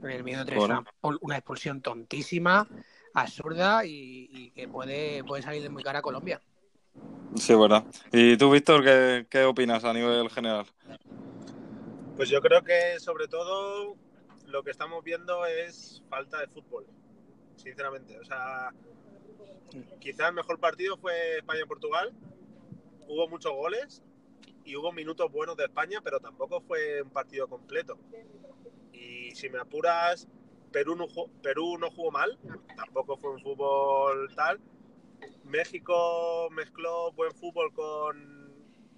En 0.04 0.10
el 0.12 0.24
minuto 0.24 0.46
3 0.46 0.58
Bueno. 0.58 0.84
una, 1.02 1.18
una 1.22 1.38
expulsión 1.38 1.82
tontísima, 1.82 2.68
absurda 3.14 3.86
y, 3.86 4.28
y 4.32 4.52
que 4.52 4.68
puede, 4.68 5.24
puede 5.24 5.42
salir 5.42 5.62
de 5.64 5.70
muy 5.70 5.84
cara 5.84 6.00
a 6.00 6.02
Colombia. 6.02 6.42
Sí, 7.36 7.54
verdad. 7.54 7.84
¿Y 8.12 8.38
tú, 8.38 8.52
Víctor, 8.52 8.84
qué, 8.84 9.28
qué 9.30 9.44
opinas 9.44 9.84
a 9.86 9.94
nivel 9.94 10.30
general? 10.30 10.66
Pues 12.16 12.30
yo 12.30 12.42
creo 12.42 12.64
que 12.64 13.00
sobre 13.00 13.28
todo 13.28 13.96
lo 14.48 14.64
que 14.64 14.72
estamos 14.72 15.04
viendo 15.04 15.46
es 15.46 16.04
falta 16.10 16.40
de 16.40 16.48
fútbol, 16.48 16.86
sinceramente. 17.56 18.18
O 18.20 18.24
sea, 18.26 18.72
quizás 20.00 20.30
el 20.30 20.36
mejor 20.36 20.60
partido 20.60 20.98
fue 20.98 21.38
España-Portugal. 21.38 22.14
Hubo 23.08 23.28
muchos 23.28 23.54
goles 23.54 24.04
y 24.64 24.76
hubo 24.76 24.92
minutos 24.92 25.32
buenos 25.32 25.56
de 25.58 25.66
España, 25.66 26.02
pero 26.04 26.20
tampoco 26.20 26.62
fue 26.62 27.02
un 27.02 27.12
partido 27.12 27.48
completo. 27.48 27.98
Y 28.92 29.32
si 29.36 29.50
me 29.50 29.60
apuras, 29.60 30.28
Perú 30.72 30.96
no, 30.96 31.08
Perú 31.42 31.78
no 31.78 31.92
jugó 31.92 32.12
mal, 32.12 32.38
tampoco 32.76 33.18
fue 33.18 33.32
un 33.32 33.42
fútbol 33.42 34.34
tal. 34.36 34.60
México 35.44 36.50
mezcló 36.52 37.12
buen 37.14 37.32
fútbol 37.34 37.72
con, 37.74 38.54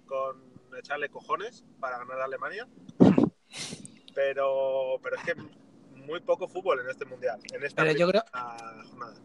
con 0.05 0.41
echarle 0.77 1.09
cojones 1.09 1.65
para 1.79 1.97
ganar 1.99 2.21
a 2.21 2.25
Alemania. 2.25 2.67
Pero, 4.15 4.99
pero 5.03 5.15
es 5.17 5.23
que 5.23 5.35
muy 5.93 6.21
poco 6.21 6.47
fútbol 6.47 6.79
en 6.79 6.89
este 6.89 7.05
mundial, 7.05 7.39
en 7.53 7.63
esta 7.63 7.83
Pero 7.83 7.97
yo 7.97 8.07
creo, 8.07 8.23
jornada. 8.31 9.15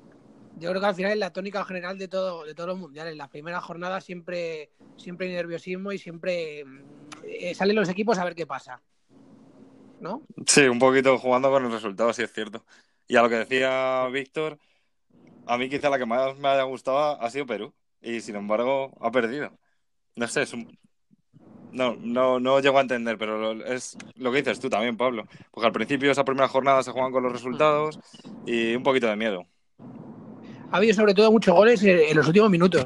Yo 0.63 0.71
creo 0.71 0.81
que 0.81 0.87
al 0.87 0.95
final 0.95 1.13
es 1.13 1.19
la 1.19 1.33
tónica 1.33 1.65
general 1.65 1.99
de 1.99 2.07
todo, 2.07 2.45
de 2.45 2.55
todos 2.55 2.69
los 2.69 2.79
mundiales. 2.79 3.17
Las 3.17 3.29
primeras 3.29 3.65
jornadas 3.65 4.05
siempre, 4.05 4.71
siempre 4.97 5.27
hay 5.27 5.35
nerviosismo 5.35 5.91
y 5.91 5.99
siempre 5.99 6.65
mm, 6.65 6.81
eh, 7.25 7.55
salen 7.55 7.75
los 7.75 7.89
equipos 7.89 8.19
a 8.19 8.25
ver 8.25 8.37
qué 8.37 8.47
pasa. 8.47 8.81
¿No? 10.01 10.23
Sí, 10.47 10.63
un 10.63 10.79
poquito 10.79 11.19
jugando 11.19 11.51
con 11.51 11.65
el 11.65 11.73
resultado, 11.73 12.13
sí 12.13 12.23
es 12.23 12.33
cierto. 12.33 12.65
Y 13.09 13.17
a 13.17 13.23
lo 13.23 13.29
que 13.29 13.37
decía 13.37 14.07
Víctor, 14.13 14.59
a 15.47 15.59
mí 15.59 15.69
quizá 15.69 15.91
la 15.91 15.99
que 15.99 16.07
más 16.07 16.39
me 16.39 16.49
haya 16.49 16.63
gustado 16.63 17.21
ha 17.21 17.31
sido 17.31 17.47
Perú. 17.47 17.75
Y 18.01 18.21
sin 18.21 18.37
embargo, 18.37 18.93
ha 19.01 19.11
perdido. 19.11 19.51
No 20.15 20.29
sé, 20.29 20.43
es 20.43 20.53
un... 20.53 20.79
No, 21.73 21.97
no, 21.97 22.39
no 22.39 22.61
llego 22.61 22.79
a 22.79 22.83
entender, 22.83 23.17
pero 23.19 23.53
es 23.65 23.97
lo 24.15 24.31
que 24.31 24.39
dices 24.39 24.61
tú 24.61 24.69
también, 24.69 24.97
Pablo. 24.97 25.27
Porque 25.51 25.67
al 25.67 25.73
principio 25.73 26.11
esa 26.11 26.25
primera 26.25 26.49
jornada 26.49 26.83
se 26.83 26.93
juegan 26.93 27.13
con 27.13 27.23
los 27.23 27.33
resultados 27.33 27.99
y 28.47 28.75
un 28.77 28.83
poquito 28.83 29.09
de 29.09 29.17
miedo. 29.17 29.47
Ha 30.73 30.79
habido 30.79 30.95
sobre 30.95 31.13
todo 31.15 31.31
muchos 31.31 31.55
goles 31.55 31.83
en, 31.83 32.01
en 32.01 32.17
los 32.17 32.27
últimos 32.27 32.49
minutos. 32.49 32.85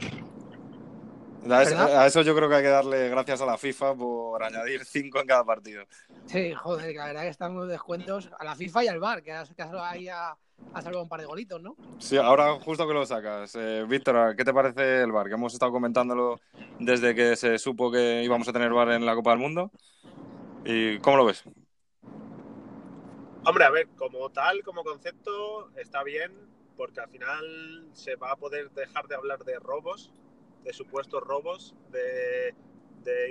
A 1.48 1.62
eso, 1.62 1.70
¿Verdad? 1.76 2.02
a 2.02 2.06
eso 2.06 2.22
yo 2.22 2.34
creo 2.34 2.48
que 2.48 2.56
hay 2.56 2.62
que 2.62 2.68
darle 2.68 3.08
gracias 3.08 3.40
a 3.40 3.46
la 3.46 3.56
FIFA 3.56 3.94
por 3.94 4.42
añadir 4.42 4.84
cinco 4.84 5.20
en 5.20 5.26
cada 5.26 5.44
partido. 5.44 5.84
Sí, 6.26 6.52
joder, 6.52 6.90
que 6.90 6.98
la 6.98 7.06
verdad 7.06 7.22
que 7.22 7.28
están 7.28 7.52
unos 7.52 7.68
descuentos 7.68 8.28
a 8.36 8.44
la 8.44 8.56
FIFA 8.56 8.84
y 8.84 8.88
al 8.88 8.98
VAR, 8.98 9.22
que, 9.22 9.32
ahí 9.32 10.08
ha, 10.08 10.36
ha 10.74 10.82
salvado 10.82 11.04
un 11.04 11.08
par 11.08 11.20
de 11.20 11.26
golitos, 11.26 11.62
¿no? 11.62 11.76
Sí, 11.98 12.16
ahora 12.16 12.54
justo 12.54 12.88
que 12.88 12.94
lo 12.94 13.06
sacas. 13.06 13.54
Eh, 13.54 13.84
Víctor, 13.88 14.34
¿qué 14.34 14.44
te 14.44 14.52
parece 14.52 15.02
el 15.02 15.12
VAR? 15.12 15.28
Que 15.28 15.34
hemos 15.34 15.52
estado 15.52 15.70
comentándolo 15.70 16.40
desde 16.80 17.14
que 17.14 17.36
se 17.36 17.56
supo 17.58 17.92
que 17.92 18.24
íbamos 18.24 18.48
a 18.48 18.52
tener 18.52 18.72
VAR 18.72 18.90
en 18.90 19.06
la 19.06 19.14
Copa 19.14 19.30
del 19.30 19.38
Mundo. 19.38 19.70
¿Y 20.64 20.98
cómo 20.98 21.18
lo 21.18 21.26
ves? 21.26 21.44
Hombre, 23.44 23.64
a 23.64 23.70
ver, 23.70 23.86
como 23.96 24.28
tal, 24.30 24.64
como 24.64 24.82
concepto, 24.82 25.70
está 25.76 26.02
bien, 26.02 26.32
porque 26.76 27.00
al 27.00 27.08
final 27.08 27.88
se 27.92 28.16
va 28.16 28.32
a 28.32 28.36
poder 28.36 28.70
dejar 28.70 29.08
de 29.08 29.14
hablar 29.14 29.44
de 29.44 29.58
robos, 29.58 30.12
de 30.62 30.72
supuestos 30.72 31.22
robos, 31.22 31.74
de, 31.90 32.54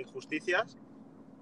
injusticias. 0.00 0.76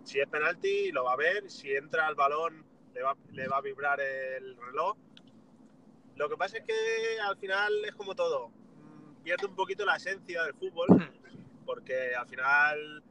Si 0.03 0.21
es 0.21 0.29
penalti, 0.29 0.91
lo 0.93 1.05
va 1.05 1.13
a 1.13 1.17
ver. 1.17 1.51
Si 1.51 1.73
entra 1.73 2.09
el 2.09 2.15
balón, 2.15 2.67
le 2.93 3.03
va, 3.03 3.57
a 3.57 3.61
vibrar 3.61 4.01
el 4.01 4.57
reloj. 4.57 4.97
Lo 6.17 6.29
que 6.29 6.37
pasa 6.37 6.59
es 6.59 6.65
que 6.65 7.21
al 7.21 7.37
final 7.39 7.85
es 7.85 7.95
como 7.95 8.15
todo. 8.15 8.49
mm, 8.49 9.23
Pierde 9.23 9.47
un 9.47 9.55
poquito 9.55 9.85
la 9.85 9.97
esencia 9.97 10.43
del 10.43 10.55
fútbol, 10.55 10.89
porque 11.65 12.15
al 12.15 12.27
final, 12.27 13.03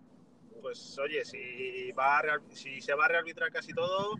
pues 0.61 0.97
oye, 0.99 1.25
si, 1.25 1.91
va 1.93 2.21
si 2.49 2.81
se 2.81 2.93
va 2.93 3.05
a 3.05 3.07
rearbitrar 3.07 3.51
casi 3.51 3.73
todo, 3.73 4.15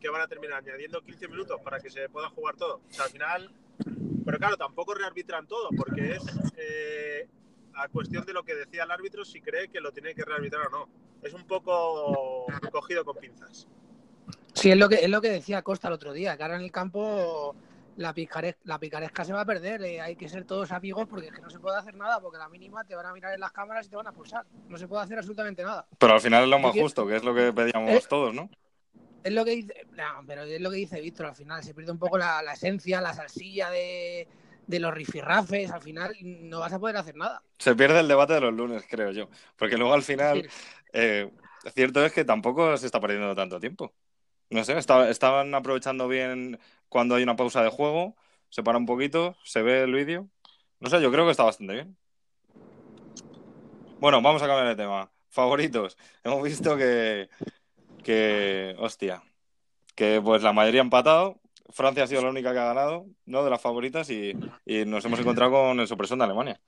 que 0.00 0.08
van 0.08 0.22
a 0.22 0.28
terminar 0.28 0.58
añadiendo 0.58 1.02
15 1.02 1.28
minutos 1.28 1.60
para 1.62 1.78
que 1.78 1.90
se 1.90 2.08
pueda 2.08 2.28
jugar 2.30 2.56
todo. 2.56 2.82
O 2.88 2.92
sea, 2.92 3.04
al 3.04 3.10
final 3.10 3.54
Pero 4.24 4.38
claro, 4.38 4.56
tampoco 4.56 4.94
rearbitran 4.94 5.46
todo, 5.46 5.68
porque 5.76 6.12
es 6.16 6.24
eh, 6.56 7.28
a 7.74 7.88
cuestión 7.88 8.24
de 8.24 8.32
lo 8.32 8.42
que 8.44 8.54
decía 8.54 8.84
el 8.84 8.90
árbitro 8.90 9.24
si 9.24 9.40
cree 9.40 9.68
que 9.68 9.80
lo 9.80 9.92
tiene 9.92 10.14
que 10.14 10.24
rearbitrar 10.24 10.66
o 10.68 10.70
no. 10.70 10.88
Es 11.22 11.32
un 11.34 11.44
poco 11.46 12.46
cogido 12.70 13.04
con 13.04 13.16
pinzas. 13.16 13.66
Sí, 14.54 14.70
es 14.70 14.76
lo 14.76 14.88
que, 14.88 14.96
es 14.96 15.08
lo 15.08 15.20
que 15.20 15.30
decía 15.30 15.62
Costa 15.62 15.88
el 15.88 15.94
otro 15.94 16.12
día, 16.12 16.36
que 16.36 16.42
ahora 16.42 16.56
en 16.56 16.62
el 16.62 16.70
campo 16.72 17.54
la, 17.96 18.14
picare- 18.14 18.56
la 18.64 18.78
picaresca 18.78 19.24
se 19.24 19.32
va 19.32 19.40
a 19.42 19.46
perder. 19.46 19.82
eh, 19.82 20.00
hay 20.00 20.14
que 20.16 20.28
ser 20.28 20.44
todos 20.44 20.70
amigos 20.72 21.06
porque 21.08 21.26
es 21.28 21.32
que 21.32 21.40
no 21.40 21.50
se 21.50 21.58
puede 21.58 21.78
hacer 21.78 21.94
nada, 21.96 22.20
porque 22.20 22.36
a 22.36 22.40
la 22.40 22.48
mínima 22.48 22.84
te 22.84 22.94
van 22.94 23.06
a 23.06 23.12
mirar 23.12 23.34
en 23.34 23.40
las 23.40 23.52
cámaras 23.52 23.86
y 23.86 23.90
te 23.90 23.96
van 23.96 24.06
a 24.06 24.12
pulsar. 24.12 24.44
No 24.68 24.76
se 24.76 24.86
puede 24.88 25.02
hacer 25.02 25.18
absolutamente 25.18 25.62
nada. 25.62 25.86
Pero 25.98 26.14
al 26.14 26.20
final 26.20 26.44
es 26.44 26.48
lo 26.50 26.58
más 26.58 26.72
justo, 26.76 27.06
que 27.06 27.16
es 27.16 27.24
lo 27.24 27.34
que 27.34 27.52
pedíamos 27.52 27.90
Eh, 27.90 28.02
todos, 28.08 28.34
¿no? 28.34 28.48
Es 29.24 29.32
lo 29.32 29.44
que 29.44 29.52
dice, 29.52 29.86
no, 29.92 30.24
pero 30.26 30.42
es 30.42 30.60
lo 30.60 30.70
que 30.70 30.76
dice 30.76 31.00
Víctor, 31.00 31.26
al 31.26 31.36
final 31.36 31.62
se 31.62 31.74
pierde 31.74 31.92
un 31.92 31.98
poco 31.98 32.18
la, 32.18 32.42
la 32.42 32.54
esencia, 32.54 33.00
la 33.00 33.14
salsilla 33.14 33.70
de, 33.70 34.26
de 34.66 34.80
los 34.80 34.92
rifirrafes, 34.92 35.70
al 35.70 35.80
final 35.80 36.14
no 36.20 36.58
vas 36.58 36.72
a 36.72 36.78
poder 36.78 36.96
hacer 36.96 37.16
nada. 37.16 37.42
Se 37.58 37.74
pierde 37.76 38.00
el 38.00 38.08
debate 38.08 38.34
de 38.34 38.40
los 38.40 38.52
lunes, 38.52 38.84
creo 38.88 39.12
yo. 39.12 39.28
Porque 39.56 39.76
luego 39.76 39.94
al 39.94 40.02
final, 40.02 40.48
eh, 40.92 41.30
cierto 41.74 42.04
es 42.04 42.12
que 42.12 42.24
tampoco 42.24 42.76
se 42.76 42.86
está 42.86 43.00
perdiendo 43.00 43.34
tanto 43.34 43.60
tiempo. 43.60 43.92
No 44.50 44.64
sé, 44.64 44.76
está- 44.76 45.08
estaban 45.08 45.54
aprovechando 45.54 46.08
bien 46.08 46.58
cuando 46.88 47.14
hay 47.14 47.22
una 47.22 47.36
pausa 47.36 47.62
de 47.62 47.70
juego, 47.70 48.16
se 48.50 48.62
para 48.62 48.76
un 48.78 48.86
poquito, 48.86 49.36
se 49.44 49.62
ve 49.62 49.82
el 49.82 49.94
vídeo. 49.94 50.28
No 50.80 50.90
sé, 50.90 51.00
yo 51.00 51.12
creo 51.12 51.24
que 51.24 51.30
está 51.30 51.44
bastante 51.44 51.74
bien. 51.74 51.96
Bueno, 54.00 54.20
vamos 54.20 54.42
a 54.42 54.46
cambiar 54.48 54.66
de 54.68 54.74
tema. 54.74 55.10
Favoritos. 55.28 55.96
Hemos 56.24 56.42
visto 56.42 56.76
que, 56.76 57.30
que, 58.02 58.74
hostia, 58.78 59.22
que 59.94 60.20
pues 60.22 60.42
la 60.42 60.52
mayoría 60.52 60.80
ha 60.80 60.84
empatado. 60.84 61.38
Francia 61.70 62.04
ha 62.04 62.06
sido 62.06 62.22
la 62.22 62.30
única 62.30 62.52
que 62.52 62.58
ha 62.58 62.64
ganado, 62.64 63.06
¿no? 63.24 63.44
De 63.44 63.50
las 63.50 63.60
favoritas 63.60 64.10
y, 64.10 64.36
y 64.66 64.84
nos 64.84 65.04
hemos 65.04 65.18
encontrado 65.20 65.52
con 65.52 65.80
el 65.80 65.86
sorpresón 65.88 66.18
de 66.18 66.24
Alemania. 66.26 66.60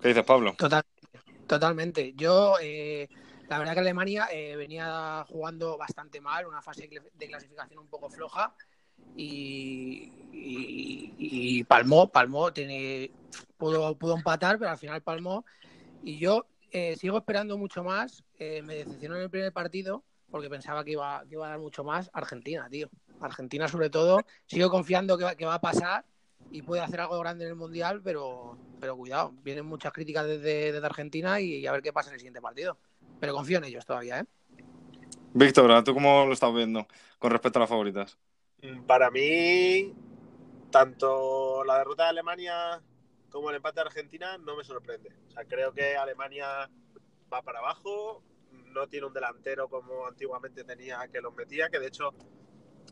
¿Qué 0.00 0.08
dices, 0.08 0.24
Pablo? 0.24 0.54
Total, 0.56 0.84
totalmente. 1.48 2.12
Yo, 2.14 2.54
eh, 2.62 3.08
la 3.48 3.58
verdad 3.58 3.74
que 3.74 3.80
Alemania 3.80 4.28
eh, 4.30 4.54
venía 4.56 5.24
jugando 5.28 5.76
bastante 5.76 6.20
mal, 6.20 6.46
una 6.46 6.62
fase 6.62 6.82
de 6.86 6.90
cl- 6.90 7.10
de 7.12 7.26
clasificación 7.26 7.80
un 7.80 7.88
poco 7.88 8.08
floja 8.10 8.54
y, 9.16 10.12
y- 10.32 11.14
y 11.18 11.64
palmó, 11.64 12.08
palmó, 12.08 12.52
tiene, 12.52 13.10
pudo, 13.56 13.96
pudo 13.96 14.16
empatar, 14.16 14.58
pero 14.58 14.70
al 14.70 14.78
final 14.78 15.02
palmó. 15.02 15.44
Y 16.04 16.18
yo 16.18 16.46
eh, 16.70 16.94
sigo 16.96 17.18
esperando 17.18 17.58
mucho 17.58 17.82
más. 17.82 18.22
eh, 18.38 18.62
me 18.62 18.76
decepcionó 18.76 19.16
en 19.16 19.22
el 19.22 19.30
primer 19.30 19.52
partido 19.52 20.04
porque 20.36 20.50
pensaba 20.50 20.84
que 20.84 20.92
iba, 20.92 21.24
que 21.26 21.34
iba 21.34 21.46
a 21.46 21.50
dar 21.50 21.58
mucho 21.58 21.82
más. 21.82 22.10
Argentina, 22.12 22.68
tío. 22.68 22.88
Argentina, 23.20 23.68
sobre 23.68 23.90
todo. 23.90 24.20
Sigo 24.46 24.70
confiando 24.70 25.16
que 25.16 25.24
va, 25.24 25.34
que 25.34 25.46
va 25.46 25.54
a 25.54 25.60
pasar 25.60 26.04
y 26.50 26.62
puede 26.62 26.82
hacer 26.82 27.00
algo 27.00 27.18
grande 27.18 27.44
en 27.44 27.50
el 27.50 27.56
Mundial, 27.56 28.02
pero, 28.04 28.58
pero 28.80 28.96
cuidado. 28.96 29.32
Vienen 29.42 29.64
muchas 29.64 29.92
críticas 29.92 30.26
desde, 30.26 30.72
desde 30.72 30.86
Argentina 30.86 31.40
y, 31.40 31.56
y 31.56 31.66
a 31.66 31.72
ver 31.72 31.82
qué 31.82 31.92
pasa 31.92 32.10
en 32.10 32.14
el 32.14 32.20
siguiente 32.20 32.40
partido. 32.42 32.78
Pero 33.18 33.32
confío 33.34 33.58
en 33.58 33.64
ellos 33.64 33.86
todavía, 33.86 34.20
¿eh? 34.20 34.24
Víctor, 35.32 35.82
¿tú 35.84 35.94
cómo 35.94 36.24
lo 36.26 36.32
estás 36.32 36.52
viendo 36.54 36.86
con 37.18 37.30
respecto 37.30 37.58
a 37.58 37.60
las 37.60 37.68
favoritas? 37.68 38.18
Mm, 38.62 38.84
Para 38.86 39.10
mí, 39.10 39.94
tanto 40.70 41.64
la 41.64 41.78
derrota 41.78 42.04
de 42.04 42.08
Alemania 42.10 42.82
como 43.30 43.50
el 43.50 43.56
empate 43.56 43.76
de 43.80 43.86
Argentina 43.86 44.38
no 44.38 44.56
me 44.56 44.64
sorprende. 44.64 45.10
O 45.28 45.30
sea, 45.30 45.44
creo 45.44 45.72
que 45.72 45.96
Alemania 45.96 46.70
va 47.32 47.42
para 47.42 47.58
abajo, 47.58 48.22
no 48.76 48.86
tiene 48.86 49.06
un 49.06 49.12
delantero 49.12 49.68
como 49.68 50.06
antiguamente 50.06 50.62
tenía 50.62 51.08
que 51.08 51.20
los 51.20 51.34
metía, 51.34 51.68
que 51.68 51.80
de 51.80 51.88
hecho 51.88 52.10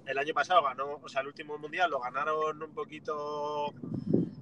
el 0.07 0.19
año 0.19 0.35
pasado 0.35 0.63
ganó, 0.63 0.99
o 1.03 1.09
sea, 1.09 1.21
el 1.21 1.29
último 1.29 1.59
mundial 1.59 1.91
lo 1.91 2.01
ganaron 2.01 2.63
un 2.63 2.75
poquito 2.75 3.73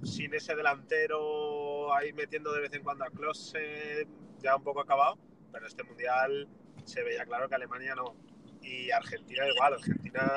sin 0.03 0.33
ese 0.33 0.55
delantero 0.55 1.93
ahí 1.93 2.13
metiendo 2.13 2.51
de 2.53 2.61
vez 2.61 2.73
en 2.73 2.83
cuando 2.83 3.03
a 3.03 3.09
Klose, 3.09 4.07
ya 4.39 4.55
un 4.55 4.63
poco 4.63 4.81
acabado, 4.81 5.17
pero 5.51 5.67
este 5.67 5.83
mundial 5.83 6.47
se 6.85 7.03
veía 7.03 7.25
claro 7.25 7.47
que 7.47 7.55
Alemania 7.55 7.93
no. 7.95 8.15
Y 8.61 8.91
Argentina 8.91 9.45
igual, 9.47 9.73
Argentina 9.73 10.35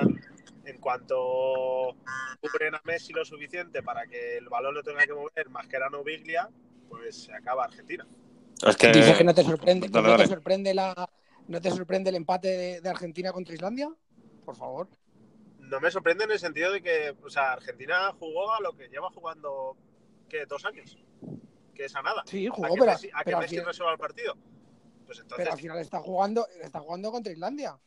en 0.64 0.78
cuanto 0.78 1.96
cubren 2.40 2.74
a 2.74 2.82
Messi 2.84 3.12
lo 3.12 3.24
suficiente 3.24 3.82
para 3.82 4.06
que 4.06 4.38
el 4.38 4.48
balón 4.48 4.74
lo 4.74 4.82
tenga 4.82 5.06
que 5.06 5.14
mover 5.14 5.48
Mascherano 5.50 6.00
o 6.00 6.04
Biglia, 6.04 6.48
pues 6.88 7.24
se 7.24 7.32
acaba 7.32 7.64
Argentina. 7.64 8.06
Es 8.64 8.76
que, 8.76 8.88
Dices 8.92 9.16
que 9.16 9.24
no 9.24 9.34
te 9.34 9.44
sorprende, 9.44 9.88
Dale, 9.88 10.08
¿no 10.08 10.16
te 10.16 10.26
sorprende 10.26 10.74
la, 10.74 11.10
no 11.48 11.60
te 11.60 11.70
sorprende 11.70 12.10
el 12.10 12.16
empate 12.16 12.48
de, 12.48 12.80
de 12.80 12.88
Argentina 12.88 13.32
contra 13.32 13.54
Islandia? 13.54 13.90
Por 14.44 14.56
favor. 14.56 14.88
No 15.58 15.80
me 15.80 15.90
sorprende 15.90 16.24
en 16.24 16.30
el 16.30 16.38
sentido 16.38 16.72
de 16.72 16.80
que, 16.80 17.16
o 17.22 17.28
sea, 17.28 17.52
Argentina 17.54 18.12
jugó 18.18 18.52
a 18.54 18.60
lo 18.60 18.72
que 18.76 18.88
lleva 18.88 19.10
jugando, 19.10 19.76
¿qué? 20.28 20.46
Dos 20.46 20.64
años. 20.64 20.96
Que 21.74 21.86
es 21.86 21.96
a 21.96 22.02
nada. 22.02 22.22
Sí, 22.26 22.46
a 22.46 22.50
jugó, 22.50 22.74
que 22.74 22.80
pero, 22.80 22.92
Messi, 22.92 23.08
a 23.12 23.18
que 23.18 23.24
pero 23.24 23.36
al 23.38 23.42
Messi 23.42 23.54
final, 23.56 23.66
resuelva 23.66 23.92
el 23.92 23.98
partido. 23.98 24.36
Pues 25.04 25.18
entonces, 25.18 25.36
pero 25.36 25.52
al 25.52 25.58
final 25.58 25.78
está 25.78 25.98
jugando, 26.00 26.46
está 26.62 26.80
jugando 26.80 27.10
contra 27.10 27.32
Islandia. 27.32 27.78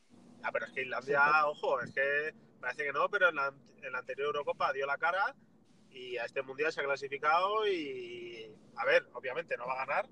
ah, 0.43 0.49
pero 0.51 0.65
es 0.65 0.71
que 0.71 0.81
Islandia, 0.83 1.47
ojo, 1.47 1.81
es 1.81 1.93
que 1.93 2.33
parece 2.59 2.83
que 2.83 2.93
no, 2.93 3.09
pero 3.09 3.29
en 3.29 3.35
la, 3.35 3.53
en 3.81 3.91
la 3.91 3.99
anterior 3.99 4.27
Eurocopa 4.27 4.71
dio 4.73 4.85
la 4.85 4.97
cara 4.97 5.35
y 5.89 6.17
a 6.17 6.25
este 6.25 6.41
mundial 6.43 6.71
se 6.71 6.81
ha 6.81 6.83
clasificado 6.83 7.67
y, 7.67 8.53
a 8.75 8.85
ver, 8.85 9.07
obviamente 9.13 9.57
no 9.57 9.65
va 9.65 9.73
a 9.73 9.85
ganar, 9.85 10.09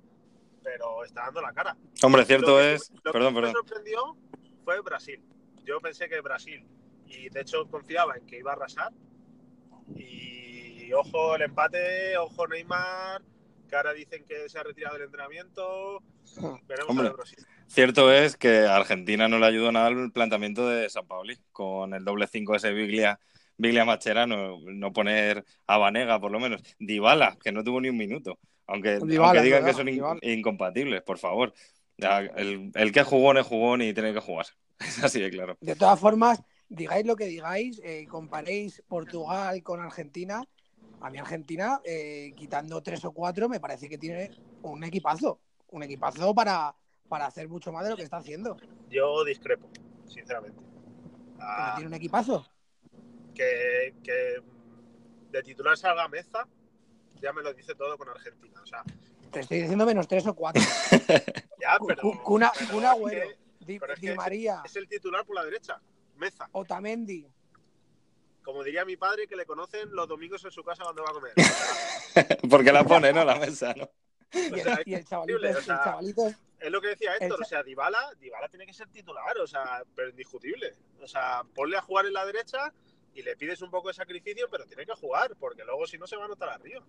pero 0.68 1.06
está 1.06 1.22
dando 1.22 1.42
la 1.42 1.54
cara. 1.54 1.78
hombre, 2.04 2.26
cierto 2.26 2.58
que- 2.58 2.74
es... 2.74 2.92
Lo 3.04 3.12
Perdón, 3.14 3.34
que 3.34 3.42
me 3.42 3.48
perdón. 3.48 3.54
sorprendió 3.66 4.18
fue 4.66 4.82
Brasil. 4.82 5.24
Yo 5.64 5.80
pensé 5.80 6.10
que 6.10 6.20
Brasil, 6.20 6.66
y 7.06 7.30
de 7.30 7.40
hecho 7.42 7.66
confiaba 7.70 8.18
en 8.18 8.26
que 8.26 8.40
iba 8.40 8.52
a 8.52 8.56
arrasar. 8.56 8.92
Y 9.96 10.92
ojo 10.94 11.36
el 11.36 11.44
empate, 11.44 12.18
ojo 12.18 12.48
Neymar, 12.48 13.22
que 13.70 13.76
ahora 13.76 13.94
dicen 13.94 14.26
que 14.26 14.50
se 14.50 14.60
ha 14.60 14.64
retirado 14.64 14.96
del 14.96 15.06
entrenamiento. 15.06 16.02
Veremos 16.68 16.90
Hombre. 16.90 17.08
a 17.08 17.12
Brasil. 17.14 17.38
Cierto 17.68 18.12
es 18.12 18.36
que 18.38 18.66
a 18.66 18.76
Argentina 18.76 19.28
no 19.28 19.40
le 19.40 19.46
ayudó 19.46 19.72
nada 19.72 19.88
el 19.90 20.12
planteamiento 20.12 20.68
de 20.68 20.90
San 20.90 21.08
Paoli, 21.08 21.38
con 21.52 21.94
el 21.94 22.04
doble 22.04 22.28
5 22.28 22.56
ese 22.56 22.72
Biglia, 22.74 23.20
Biglia 23.58 23.86
Macherano, 23.86 24.60
no 24.66 24.92
poner 24.94 25.46
a 25.66 25.78
Vanega 25.78 26.20
por 26.20 26.32
lo 26.32 26.40
menos. 26.40 26.62
Dybala, 26.80 27.38
que 27.42 27.52
no 27.52 27.64
tuvo 27.64 27.80
ni 27.82 27.90
un 27.90 27.98
minuto, 27.98 28.38
aunque, 28.68 29.00
Dybala, 29.00 29.26
aunque 29.26 29.38
es 29.40 29.44
digan 29.44 29.66
que 29.66 29.74
son 29.74 29.90
in- 29.90 30.20
incompatibles, 30.22 31.02
por 31.02 31.18
favor. 31.18 31.54
Ya, 31.98 32.20
el, 32.20 32.72
el 32.76 32.92
que 32.92 33.04
jugó 33.04 33.34
no 33.34 33.40
es 33.40 33.46
jugón 33.48 33.82
y 33.82 33.94
tiene 33.94 34.14
que 34.14 34.20
jugar. 34.20 34.46
Es 34.80 35.04
así 35.04 35.20
de 35.20 35.32
claro. 35.32 35.58
De 35.60 35.76
todas 35.76 36.00
formas, 36.00 36.44
digáis 36.70 37.06
lo 37.06 37.16
que 37.16 37.26
digáis, 37.26 37.82
eh, 37.84 38.06
comparéis 38.08 38.84
Portugal 38.88 39.64
con 39.64 39.80
Argentina. 39.82 40.44
A 41.02 41.10
mí 41.10 41.18
Argentina, 41.18 41.80
eh, 41.84 42.34
quitando 42.36 42.82
tres 42.84 43.04
o 43.06 43.12
cuatro, 43.12 43.50
me 43.50 43.60
parece 43.60 43.90
que 43.90 43.98
tiene 43.98 44.30
un 44.62 44.84
equipazo. 44.84 45.40
Un 45.70 45.84
equipazo 45.84 46.34
para, 46.36 46.76
para 47.10 47.26
hacer 47.26 47.50
mucho 47.50 47.72
más 47.72 47.84
de 47.84 47.90
lo 47.92 47.98
que 47.98 48.04
está 48.04 48.18
haciendo. 48.18 48.58
Yo 48.90 49.24
discrepo, 49.24 49.70
sinceramente. 50.06 50.60
Pero 51.38 51.42
Ah, 51.42 51.74
tiene 51.76 51.88
un 51.88 51.94
equipazo. 51.96 52.46
que, 53.34 53.96
que 54.04 54.42
de 55.32 55.44
titular 55.44 55.78
salga 55.78 56.08
Meza, 56.08 56.48
ya 57.22 57.34
me 57.34 57.42
lo 57.42 57.54
dice 57.54 57.76
todo 57.76 57.98
con 57.98 58.10
Argentina. 58.10 58.62
O 58.62 58.66
sea, 58.66 58.84
Te 59.32 59.42
estoy 59.42 59.62
diciendo 59.62 59.86
menos 59.86 60.08
tres 60.08 60.26
o 60.28 60.34
cuatro. 60.34 60.62
ya, 61.60 61.78
pero. 61.88 62.02
cu- 62.02 62.24
Cuna, 62.24 62.52
es 62.60 62.68
que 62.70 63.38
Di, 63.60 63.80
pero 63.80 63.94
es 63.94 64.00
Di 64.00 64.08
que 64.08 64.12
es- 64.14 64.18
María, 64.18 64.62
es 64.66 64.76
el 64.76 64.88
titular 64.88 65.26
por 65.26 65.36
la 65.36 65.44
derecha, 65.46 65.80
Meza. 66.18 66.48
Otamendi. 66.52 67.28
Como 68.44 68.64
diría 68.64 68.86
mi 68.86 68.96
padre, 68.96 69.28
que 69.28 69.36
le 69.36 69.46
conocen 69.46 69.94
los 69.94 70.08
domingos 70.08 70.44
en 70.46 70.52
su 70.52 70.64
casa 70.64 70.84
cuando 70.84 71.04
va 71.04 71.10
a 71.10 71.14
comer. 71.14 71.34
Porque 72.50 72.72
la 72.72 72.84
pone, 72.86 73.12
¿no? 73.12 73.26
La 73.26 73.36
mesa, 73.36 73.74
¿no? 73.76 73.90
Y 74.32 74.54
O 74.54 74.64
sea, 74.64 74.76
el, 74.76 74.84
y 74.86 74.94
el 74.94 75.06
chavalito, 75.06 75.40
el 75.48 75.66
chavalito 75.66 76.28
Es 76.60 76.72
lo 76.72 76.82
que 76.82 76.88
decía 76.90 77.16
Héctor, 77.20 77.42
o 77.42 77.46
sea, 77.46 77.62
Dybala, 77.64 78.14
Dybala 78.20 78.48
tiene 78.50 78.66
que 78.66 78.74
ser 78.74 78.88
titular, 78.90 79.38
o 79.38 79.48
sea, 79.48 79.84
pero 79.96 80.10
indiscutible. 80.10 80.74
O 81.02 81.08
sea, 81.08 81.44
ponle 81.56 81.76
a 81.78 81.82
jugar 81.82 82.06
en 82.06 82.14
la 82.14 82.26
derecha 82.26 82.72
y 83.18 83.24
le 83.24 83.36
pides 83.36 83.62
un 83.64 83.72
poco 83.72 83.88
de 83.88 83.96
sacrificio, 83.96 84.48
pero 84.50 84.66
tiene 84.68 84.86
que 84.86 84.94
jugar, 84.94 85.36
porque 85.40 85.64
luego 85.66 85.88
si 85.88 85.98
no 85.98 86.06
se 86.06 86.16
va 86.16 86.26
a 86.26 86.28
notar 86.28 86.50
arriba. 86.50 86.86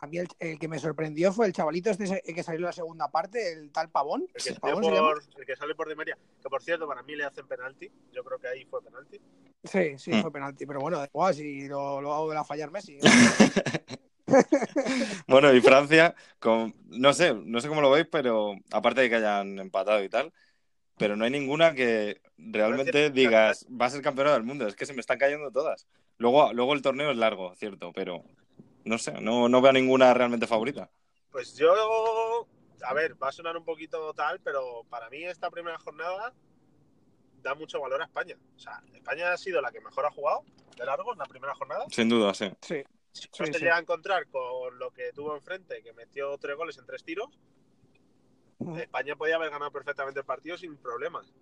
A 0.00 0.06
mí 0.06 0.18
el, 0.18 0.28
el 0.38 0.58
que 0.58 0.68
me 0.68 0.78
sorprendió 0.78 1.32
fue 1.32 1.46
el 1.46 1.52
chavalito 1.52 1.90
este 1.90 2.22
que 2.22 2.42
salió 2.42 2.58
en 2.60 2.64
la 2.66 2.72
segunda 2.72 3.08
parte, 3.10 3.52
el 3.52 3.72
tal 3.72 3.88
Pavón. 3.90 4.22
El 4.22 4.34
que, 4.34 4.40
sale 4.40 4.60
¿Pavón 4.60 4.84
se 4.84 4.90
llama? 4.90 5.08
por, 5.14 5.22
el 5.40 5.46
que 5.46 5.56
sale 5.56 5.74
por 5.74 5.88
Di 5.88 5.94
María, 5.94 6.16
que 6.42 6.48
por 6.48 6.62
cierto, 6.62 6.86
para 6.86 7.02
mí 7.02 7.16
le 7.16 7.24
hacen 7.24 7.48
penalti. 7.48 7.90
Yo 8.12 8.22
creo 8.22 8.38
que 8.38 8.48
ahí 8.48 8.64
fue 8.66 8.82
penalti. 8.82 9.18
Sí, 9.64 9.98
sí, 9.98 10.12
Mm. 10.12 10.20
fue 10.22 10.30
penalti. 10.30 10.66
Pero 10.66 10.78
bueno, 10.80 10.98
da 10.98 11.06
igual, 11.06 11.34
si 11.34 11.66
lo, 11.66 12.00
lo 12.02 12.12
hago 12.14 12.28
de 12.28 12.34
la 12.34 12.44
fallar 12.44 12.70
Messi. 12.70 12.98
Bueno, 15.26 15.52
y 15.54 15.60
Francia, 15.62 16.14
con, 16.38 16.74
no 16.90 17.14
sé, 17.14 17.32
no 17.32 17.60
sé 17.60 17.68
cómo 17.68 17.80
lo 17.80 17.90
veis, 17.90 18.06
pero 18.12 18.54
aparte 18.72 19.00
de 19.00 19.08
que 19.08 19.16
hayan 19.16 19.58
empatado 19.58 20.02
y 20.04 20.08
tal, 20.10 20.32
pero 20.98 21.16
no 21.16 21.24
hay 21.24 21.30
ninguna 21.30 21.74
que 21.74 22.20
realmente 22.36 23.10
digas, 23.10 23.66
va 23.70 23.86
a 23.86 23.90
ser 23.90 24.02
campeona 24.02 24.32
del 24.32 24.42
mundo, 24.42 24.66
es 24.66 24.76
que 24.76 24.86
se 24.86 24.94
me 24.94 25.00
están 25.00 25.18
cayendo 25.18 25.50
todas. 25.50 25.86
Luego, 26.18 26.52
luego 26.52 26.74
el 26.74 26.82
torneo 26.82 27.10
es 27.10 27.16
largo, 27.16 27.54
cierto, 27.54 27.92
pero 27.92 28.24
no 28.84 28.98
sé, 28.98 29.12
no, 29.20 29.48
no 29.48 29.60
veo 29.60 29.72
ninguna 29.72 30.12
realmente 30.14 30.46
favorita. 30.46 30.90
Pues 31.30 31.54
yo, 31.56 32.46
a 32.82 32.94
ver, 32.94 33.20
va 33.22 33.28
a 33.28 33.32
sonar 33.32 33.56
un 33.56 33.64
poquito 33.64 34.12
tal, 34.14 34.40
pero 34.40 34.84
para 34.88 35.08
mí 35.10 35.24
esta 35.24 35.50
primera 35.50 35.78
jornada 35.78 36.32
da 37.42 37.54
mucho 37.54 37.80
valor 37.80 38.02
a 38.02 38.04
España. 38.06 38.36
O 38.56 38.58
sea, 38.58 38.82
España 38.94 39.32
ha 39.32 39.36
sido 39.36 39.60
la 39.60 39.70
que 39.70 39.80
mejor 39.80 40.06
ha 40.06 40.10
jugado 40.10 40.42
de 40.76 40.84
largo 40.84 41.12
en 41.12 41.18
la 41.18 41.26
primera 41.26 41.54
jornada. 41.54 41.84
Sin 41.90 42.08
duda, 42.08 42.34
sí. 42.34 42.50
Sí. 42.62 42.82
Si 43.12 43.22
Sí, 43.32 43.46
se 43.46 43.52
sí. 43.54 43.58
llega 43.60 43.76
a 43.76 43.80
encontrar 43.80 44.26
con 44.28 44.78
lo 44.78 44.90
que 44.90 45.12
tuvo 45.12 45.34
enfrente, 45.34 45.82
que 45.82 45.92
metió 45.92 46.36
tres 46.38 46.56
goles 46.56 46.78
en 46.78 46.86
tres 46.86 47.02
tiros. 47.04 47.38
España 48.76 49.16
podía 49.16 49.36
haber 49.36 49.50
ganado 49.50 49.70
perfectamente 49.70 50.20
el 50.20 50.26
partido 50.26 50.56
sin 50.56 50.76
problemas. 50.76 51.32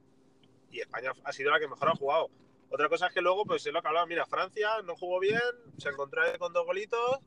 Y 0.71 0.81
España 0.81 1.13
ha 1.25 1.33
sido 1.33 1.51
la 1.51 1.59
que 1.59 1.69
mejor 1.69 1.89
ha 1.89 1.97
jugado. 1.97 2.31
Otra 2.71 2.89
cosa 2.89 3.07
es 3.07 3.15
que 3.15 3.21
luego, 3.21 3.45
pues 3.45 3.65
es 3.67 3.73
lo 3.73 3.81
que 3.81 3.89
hablaba, 3.89 4.07
mira, 4.07 4.27
Francia 4.27 4.83
no 4.85 4.97
jugó 4.97 5.21
bien, 5.21 5.41
se 5.79 5.89
encontró 5.89 6.23
con 6.39 6.53
dos 6.53 6.67
golitos, 6.67 7.21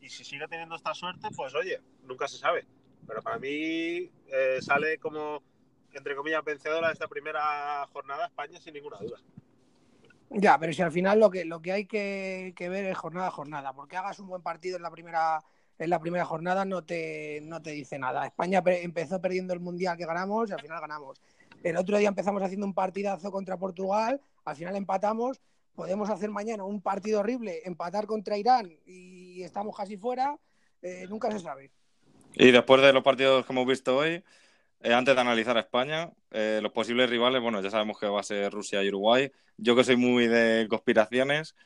y 0.00 0.10
si 0.10 0.24
sigue 0.24 0.46
teniendo 0.48 0.76
esta 0.76 0.92
suerte, 0.94 1.28
pues 1.34 1.54
oye, 1.54 1.80
nunca 2.02 2.28
se 2.28 2.36
sabe. 2.36 2.66
Pero 3.06 3.22
para 3.22 3.38
mí 3.38 4.10
eh, 4.28 4.58
sale 4.60 4.98
como, 4.98 5.42
entre 5.92 6.14
comillas, 6.14 6.44
vencedora 6.44 6.88
de 6.88 6.92
esta 6.92 7.08
primera 7.08 7.86
jornada 7.92 8.26
España 8.26 8.60
sin 8.60 8.74
ninguna 8.74 8.98
duda. 8.98 9.18
Ya, 10.30 10.58
pero 10.58 10.72
si 10.72 10.82
al 10.82 10.92
final 10.92 11.20
lo 11.20 11.30
que, 11.30 11.44
lo 11.44 11.62
que 11.62 11.72
hay 11.72 11.86
que, 11.86 12.52
que 12.56 12.68
ver 12.68 12.84
es 12.84 12.98
jornada 12.98 13.28
a 13.28 13.30
jornada, 13.30 13.72
porque 13.72 13.96
hagas 13.96 14.18
un 14.18 14.26
buen 14.26 14.42
partido 14.42 14.76
en 14.76 14.82
la 14.82 14.90
primera, 14.90 15.42
en 15.78 15.90
la 15.90 16.00
primera 16.00 16.24
jornada 16.24 16.64
no 16.64 16.84
te, 16.84 17.40
no 17.42 17.60
te 17.62 17.70
dice 17.70 17.98
nada. 17.98 18.26
España 18.26 18.62
pe- 18.62 18.82
empezó 18.84 19.20
perdiendo 19.20 19.52
el 19.54 19.60
mundial 19.60 19.96
que 19.96 20.06
ganamos 20.06 20.50
y 20.50 20.52
al 20.52 20.60
final 20.60 20.80
ganamos. 20.80 21.20
El 21.62 21.76
otro 21.76 21.96
día 21.98 22.08
empezamos 22.08 22.42
haciendo 22.42 22.66
un 22.66 22.74
partidazo 22.74 23.30
contra 23.32 23.56
Portugal, 23.56 24.20
al 24.44 24.56
final 24.56 24.76
empatamos. 24.76 25.40
Podemos 25.74 26.08
hacer 26.10 26.30
mañana 26.30 26.62
un 26.64 26.80
partido 26.80 27.20
horrible, 27.20 27.62
empatar 27.64 28.06
contra 28.06 28.36
Irán 28.38 28.70
y 28.86 29.42
estamos 29.42 29.76
casi 29.76 29.96
fuera. 29.96 30.38
eh, 30.82 31.06
nunca 31.08 31.30
se 31.32 31.40
sabe. 31.40 31.70
Y 32.34 32.50
después 32.50 32.82
de 32.82 32.92
los 32.92 33.02
partidos 33.02 33.46
que 33.46 33.52
hemos 33.52 33.66
visto 33.66 33.96
hoy, 33.96 34.22
eh, 34.82 34.92
antes 34.92 35.14
de 35.14 35.20
analizar 35.20 35.56
a 35.56 35.60
España, 35.60 36.12
eh, 36.30 36.60
los 36.62 36.72
posibles 36.72 37.08
rivales, 37.08 37.40
bueno, 37.40 37.60
ya 37.62 37.70
sabemos 37.70 37.98
que 37.98 38.06
va 38.06 38.20
a 38.20 38.24
ser 38.24 38.52
Rusia 38.52 38.82
y 38.82 38.88
Uruguay. 38.88 39.32
Yo 39.56 39.74
que 39.74 39.84
soy 39.84 39.96
muy 39.96 40.26
de 40.28 40.66
conspiraciones, 40.68 41.56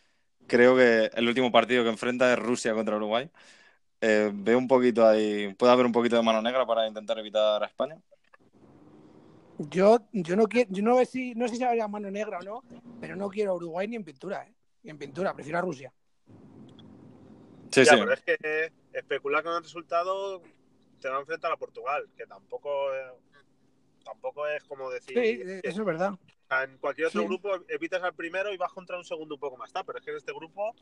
creo 0.47 0.77
que 0.77 1.11
el 1.15 1.27
último 1.29 1.51
partido 1.51 1.83
que 1.83 1.91
enfrenta 1.91 2.33
es 2.33 2.39
Rusia 2.39 2.75
contra 2.75 2.97
Uruguay. 2.97 3.31
Eh, 4.01 4.31
veo 4.33 4.59
un 4.59 4.69
poquito 4.69 5.07
ahí, 5.07 5.53
puede 5.55 5.73
haber 5.73 5.87
un 5.87 5.93
poquito 5.93 6.17
de 6.17 6.23
mano 6.23 6.41
negra 6.41 6.65
para 6.65 6.87
intentar 6.87 7.19
evitar 7.19 7.63
a 7.63 7.67
España. 7.67 8.01
Yo, 9.59 9.99
yo 10.13 10.37
no 10.37 10.47
quiero, 10.47 10.71
yo 10.71 10.83
no 10.85 10.97
sé 10.99 11.07
si, 11.07 11.35
no 11.35 11.49
sé 11.49 11.57
si 11.57 11.65
habría 11.65 11.89
mano 11.89 12.09
negra 12.11 12.39
o 12.39 12.43
no, 12.43 12.65
pero 13.01 13.17
no 13.17 13.29
quiero 13.29 13.53
a 13.53 13.55
Uruguay 13.57 13.89
ni 13.89 13.97
en 13.97 14.05
pintura, 14.05 14.45
¿eh? 14.47 14.55
Ni 14.85 14.91
en 14.91 14.99
pintura, 14.99 15.35
prefiero 15.35 15.59
a 15.59 15.63
Rusia. 15.63 15.93
Sí, 17.71 17.85
ya, 17.85 17.93
sí. 17.93 17.97
pero 17.99 18.13
es 18.13 18.23
que 18.23 18.73
especular 18.93 19.43
con 19.43 19.55
el 19.55 19.63
resultado 19.63 20.43
te 21.01 21.09
va 21.09 21.17
a 21.17 21.21
enfrentar 21.21 21.51
a 21.51 21.57
Portugal, 21.57 22.09
que 22.17 22.25
tampoco, 22.27 22.95
eh, 22.95 23.11
tampoco 24.05 24.47
es 24.47 24.63
como 24.63 24.91
decir. 24.91 25.19
Sí, 25.19 25.43
eh, 25.45 25.61
eso 25.65 25.81
es 25.81 25.87
verdad. 25.87 26.15
En 26.51 26.79
cualquier 26.79 27.09
otro 27.09 27.23
Sí. 27.23 27.27
grupo 27.27 27.51
evitas 27.69 28.03
al 28.03 28.15
primero 28.15 28.53
y 28.55 28.57
vas 28.57 28.73
contra 28.73 28.97
un 28.97 29.05
segundo 29.05 29.35
un 29.35 29.41
poco 29.41 29.57
más 29.57 29.73
tarde, 29.73 29.87
pero 29.87 29.99
es 29.99 30.05
que 30.05 30.13
en 30.13 30.17
este 30.17 30.33
grupo 30.33 30.75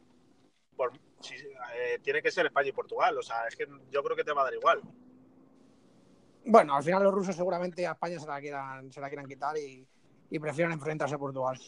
por, 0.76 0.92
si- 1.20 1.34
eh, 1.34 1.98
tiene 2.02 2.22
que 2.22 2.30
ser 2.30 2.46
España 2.46 2.68
y 2.68 2.72
Portugal. 2.72 3.16
O 3.18 3.22
sea, 3.22 3.46
es 3.48 3.56
que 3.56 3.66
yo 3.90 4.02
creo 4.02 4.16
que 4.16 4.24
te 4.24 4.32
va 4.32 4.42
a 4.42 4.44
dar 4.44 4.54
igual. 4.54 4.80
Bueno, 6.44 6.76
al 6.76 6.82
final 6.82 7.02
los 7.02 7.12
rusos 7.12 7.34
seguramente 7.34 7.86
a 7.86 7.92
España 7.92 8.20
se 8.20 8.26
la 8.26 8.40
quieran, 8.40 8.92
se 8.92 9.00
la 9.00 9.08
quieran 9.08 9.26
quitar 9.26 9.56
y, 9.58 9.84
y 10.30 10.38
prefieran 10.38 10.72
enfrentarse 10.72 11.16
a 11.16 11.18
Portugal. 11.18 11.58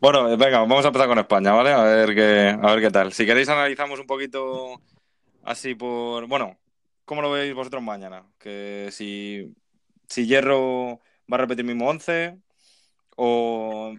Bueno, 0.00 0.24
venga, 0.36 0.60
vamos 0.60 0.84
a 0.84 0.88
empezar 0.88 1.08
con 1.08 1.18
España, 1.18 1.52
¿vale? 1.52 1.72
A 1.72 1.82
ver 1.82 2.14
qué, 2.14 2.48
a 2.50 2.70
ver 2.74 2.80
qué 2.80 2.90
tal. 2.90 3.12
Si 3.12 3.26
queréis 3.26 3.48
analizamos 3.48 3.98
un 3.98 4.06
poquito 4.06 4.80
así 5.42 5.74
por, 5.74 6.28
bueno, 6.28 6.56
¿cómo 7.04 7.20
lo 7.22 7.32
veis 7.32 7.52
vosotros 7.52 7.82
mañana? 7.82 8.24
Que 8.38 8.90
si, 8.92 9.52
si 10.06 10.26
Hierro 10.26 11.00
va 11.30 11.36
a 11.36 11.38
repetir 11.38 11.64
el 11.64 11.74
mismo 11.74 11.88
11 11.90 12.38
o, 13.16 13.92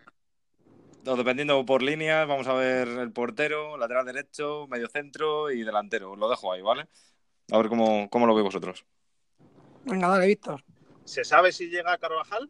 o 1.06 1.16
dependiendo 1.16 1.66
por 1.66 1.82
líneas, 1.82 2.28
vamos 2.28 2.48
a 2.48 2.54
ver 2.54 2.88
el 2.88 3.12
portero, 3.12 3.78
lateral 3.78 4.06
derecho, 4.06 4.68
medio 4.68 4.88
centro 4.88 5.50
y 5.52 5.64
delantero. 5.64 6.16
Lo 6.16 6.30
dejo 6.30 6.52
ahí, 6.52 6.62
¿vale? 6.62 6.88
A 7.52 7.58
ver 7.58 7.70
cómo, 7.70 8.10
cómo 8.10 8.28
lo 8.28 8.36
veis 8.36 8.46
vosotros. 8.46 8.86
Venga, 9.86 10.08
dale, 10.10 10.28
Víctor. 10.28 10.64
¿Se 11.06 11.24
sabe 11.24 11.52
si 11.52 11.70
llega 11.70 11.98
Carvajal? 11.98 12.50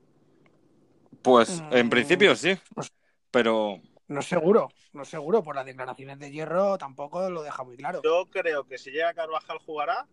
Pues 1.21 1.61
en 1.71 1.87
Mm, 1.87 1.89
principio 1.89 2.35
sí, 2.35 2.57
pues- 2.73 2.91
pero 3.31 3.79
No 4.07 4.21
es 4.21 4.25
seguro, 4.25 4.69
no 4.93 5.03
es 5.03 5.07
seguro. 5.09 5.43
Por 5.43 5.55
las 5.55 5.65
declaraciones 5.65 6.17
de 6.19 6.31
Hierro 6.31 6.77
tampoco 6.77 7.29
lo 7.29 7.43
deja 7.43 7.63
muy 7.63 7.77
claro. 7.77 8.01
Yo 8.03 8.25
creo 8.31 8.65
que 8.65 8.77
si 8.77 8.89
llega 8.91 9.13
Carvajal 9.13 9.59
jugará 9.59 10.07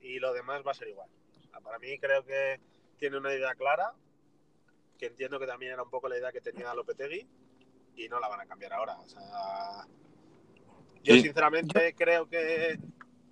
y 0.00 0.18
lo 0.20 0.32
demás 0.32 0.62
va 0.66 0.70
a 0.70 0.74
ser 0.74 0.88
igual. 0.88 1.08
O 1.40 1.50
sea, 1.50 1.60
para 1.60 1.78
mí 1.80 1.98
creo 1.98 2.24
que 2.24 2.60
tiene 2.98 3.16
una 3.18 3.34
idea 3.34 3.54
clara, 3.54 3.92
que 5.02 5.06
entiendo 5.08 5.40
que 5.40 5.48
también 5.48 5.72
era 5.72 5.82
un 5.82 5.90
poco 5.90 6.08
la 6.08 6.16
idea 6.16 6.30
que 6.30 6.40
tenía 6.40 6.72
Lopetegui 6.72 7.26
y 7.96 8.08
no 8.08 8.20
la 8.20 8.28
van 8.28 8.40
a 8.42 8.46
cambiar 8.46 8.72
ahora. 8.74 8.96
O 9.00 9.08
sea, 9.08 9.84
yo 11.02 11.14
Sí. 11.16 11.22
sinceramente 11.22 11.92
creo 11.96 12.28
que 12.28 12.78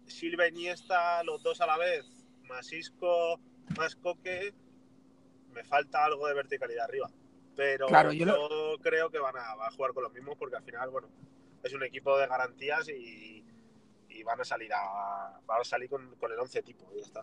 Silva 0.05 0.47
y 0.47 0.51
Iniesta, 0.51 1.23
los 1.23 1.41
dos 1.45 1.61
a 1.61 1.67
la 1.67 1.79
vez, 1.79 2.05
más 2.49 2.73
Isco, 2.73 3.39
más 3.79 3.95
Coque, 3.95 4.53
me 5.53 5.63
falta 5.63 6.05
algo 6.05 6.27
de 6.27 6.35
verticalidad 6.35 6.87
arriba. 6.87 7.09
Pero 7.55 7.87
Claro, 7.87 8.11
yo 8.11 8.27
yo, 8.27 8.49
lo- 8.73 8.79
creo 8.81 9.09
que 9.09 9.21
van 9.21 9.37
a, 9.37 9.55
van 9.55 9.69
a 9.73 9.77
jugar 9.77 9.93
con 9.95 10.03
los 10.03 10.13
mismos 10.13 10.37
porque 10.37 10.57
al 10.57 10.65
final, 10.65 10.91
bueno, 10.91 11.09
es 11.63 11.73
un 11.73 11.85
equipo 11.85 12.19
de 12.19 12.27
garantías 12.27 12.89
y, 12.89 13.45
y 14.09 14.23
van 14.25 14.41
a 14.41 14.45
salir 14.45 14.73
a 14.75 15.39
van 15.47 15.61
a 15.61 15.65
salir 15.65 15.89
con, 15.89 16.17
con 16.17 16.33
el 16.33 16.39
11 16.41 16.63
tipo 16.65 16.91
y 16.93 16.97
ya 16.97 17.03
está. 17.07 17.23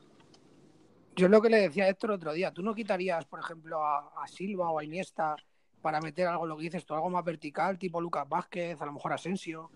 Yo 1.18 1.26
es 1.26 1.32
lo 1.32 1.42
que 1.42 1.50
le 1.50 1.58
decía 1.62 1.86
a 1.86 1.90
Héctor 1.90 2.12
otro 2.12 2.32
día. 2.32 2.52
¿Tú 2.54 2.62
no 2.62 2.76
quitarías, 2.76 3.26
por 3.26 3.40
ejemplo, 3.40 3.84
a, 3.84 4.24
a 4.24 4.28
Silva 4.28 4.70
o 4.70 4.78
a 4.80 4.84
Iniesta 4.84 5.36
para 5.82 6.00
meter 6.00 6.28
algo, 6.28 6.46
lo 6.46 6.56
que 6.56 6.64
dices 6.64 6.86
tú, 6.86 6.94
algo 6.94 7.10
más 7.10 7.26
vertical, 7.26 7.80
tipo 7.80 8.00
Lucas 8.00 8.30
Vázquez, 8.30 8.80
a 8.80 8.86
lo 8.86 8.94
mejor 8.94 9.14
Asensio? 9.14 9.72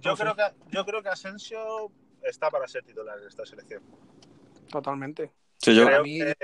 Yo 0.00 0.16
creo 0.16 0.34
que 0.34 0.42
yo 0.70 0.84
creo 0.86 1.02
que 1.02 1.08
Asensio 1.10 1.92
está 2.22 2.50
para 2.50 2.66
ser 2.66 2.84
titular 2.84 3.18
en 3.18 3.26
esta 3.28 3.44
selección. 3.44 3.82
Totalmente. 4.70 5.32
sí, 5.58 5.74
yo, 5.74 5.84
creo, 5.86 6.02
mí- 6.02 6.18
que, 6.20 6.34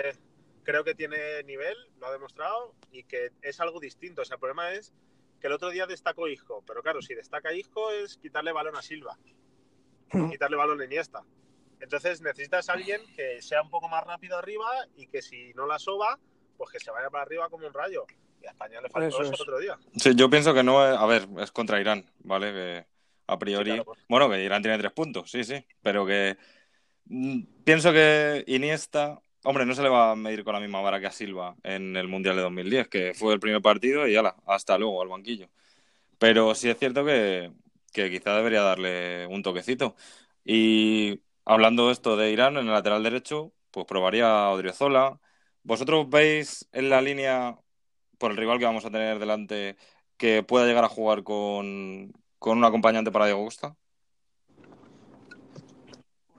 creo 0.62 0.85
que 0.85 0.94
tiene 0.94 1.42
nivel, 1.44 1.76
lo 1.98 2.07
ha 2.07 2.12
demostrado 2.12 2.74
y 2.90 3.04
que 3.04 3.30
es 3.40 3.61
algo 3.61 3.80
distinto. 3.80 4.22
O 4.22 4.24
sea, 4.24 4.35
el 4.35 4.40
problema 4.40 4.72
es 4.72 4.92
que 5.40 5.46
el 5.46 5.52
otro 5.54 5.70
día 5.70 5.87
destacó 5.87 6.28
Isco, 6.28 6.62
pero 6.66 6.83
claro, 6.83 7.00
si 7.00 7.14
destaca 7.14 7.54
Isco 7.54 7.90
es 7.90 8.18
quitarle 8.18 8.52
balón 8.52 8.76
a 8.76 8.83
Silva, 8.83 9.18
quitarle 10.30 10.57
balón 10.57 10.80
a 10.80 10.85
Iniesta. 10.85 11.22
Entonces 11.81 12.21
necesitas 12.21 12.69
a 12.69 12.75
alguien 12.75 13.01
que 13.15 13.41
sea 13.43 13.63
un 13.63 13.71
poco 13.71 13.89
más 13.89 14.05
rápido 14.05 14.39
arriba 14.39 14.67
y 14.97 15.07
que 15.07 15.23
si 15.23 15.53
no 15.55 15.67
la 15.67 15.79
soba, 15.79 16.19
pues 16.57 16.71
que 16.71 16.81
se 16.81 16.91
vaya 16.91 17.11
para 17.11 17.23
arriba 17.25 17.49
como 17.49 17.67
un 17.67 17.73
rayo. 17.75 18.05
Y 18.43 18.47
a 18.47 18.51
España 18.51 18.81
le 18.81 18.89
faltó 18.91 19.09
Eso 19.09 19.23
eso, 19.23 19.33
es. 19.35 19.41
otro 19.41 19.59
día. 19.59 19.79
Sí, 19.97 20.15
yo 20.15 20.29
pienso 20.31 20.53
que 20.55 20.63
no 20.63 20.87
es. 20.87 20.97
A 20.97 21.07
ver, 21.07 21.27
es 21.39 21.51
contra 21.53 21.81
Irán, 21.81 22.05
¿vale? 22.21 22.53
Que 22.53 22.87
a 23.27 23.39
priori. 23.39 23.71
Sí, 23.71 23.77
claro, 23.77 23.85
pues. 23.85 24.01
Bueno, 24.09 24.31
que 24.31 24.43
Irán 24.45 24.63
tiene 24.63 24.79
tres 24.79 24.93
puntos, 24.93 25.31
sí, 25.31 25.45
sí. 25.45 25.65
Pero 25.83 26.07
que. 26.07 26.37
mm, 27.07 27.43
Pienso 27.65 27.93
que 27.93 28.45
Iniesta. 28.47 29.21
Hombre, 29.47 29.67
no 29.67 29.75
se 29.75 29.83
le 29.83 29.91
va 29.91 30.13
a 30.13 30.17
medir 30.17 30.43
con 30.43 30.55
la 30.55 30.61
misma 30.61 30.81
vara 30.81 31.01
que 31.01 31.07
a 31.07 31.11
Silva 31.13 31.55
en 31.63 31.97
el 31.97 32.09
Mundial 32.09 32.37
de 32.37 32.43
2010, 32.43 32.89
que 32.89 33.13
fue 33.15 33.35
el 33.35 33.41
primer 33.41 33.61
partido 33.61 34.09
y 34.09 34.17
ala, 34.17 34.37
hasta 34.47 34.79
luego 34.79 35.03
al 35.03 35.09
banquillo. 35.09 35.51
Pero 36.19 36.55
sí 36.55 36.71
es 36.71 36.79
cierto 36.79 37.05
que, 37.05 37.53
que 37.93 38.11
quizá 38.11 38.35
debería 38.37 38.63
darle 38.63 39.27
un 39.27 39.43
toquecito. 39.43 39.97
Y 40.45 41.21
hablando 41.44 41.90
esto 41.90 42.16
de 42.16 42.30
Irán, 42.30 42.57
en 42.57 42.66
el 42.66 42.72
lateral 42.72 43.02
derecho, 43.02 43.52
pues 43.70 43.87
probaría 43.87 44.46
a 44.46 44.50
Odriozola. 44.50 45.20
¿Vosotros 45.62 46.09
veis 46.09 46.68
en 46.72 46.90
la 46.90 47.00
línea, 47.00 47.59
por 48.18 48.30
el 48.30 48.37
rival 48.37 48.59
que 48.59 48.64
vamos 48.66 48.85
a 48.85 48.90
tener 48.90 49.18
delante, 49.18 49.76
que 50.16 50.42
pueda 50.42 50.66
llegar 50.66 50.85
a 50.85 50.88
jugar 50.88 51.22
con, 51.22 52.12
con 52.38 52.59
un 52.59 52.64
acompañante 52.64 53.11
para 53.11 53.26
Diego 53.26 53.44
Costa? 53.44 53.76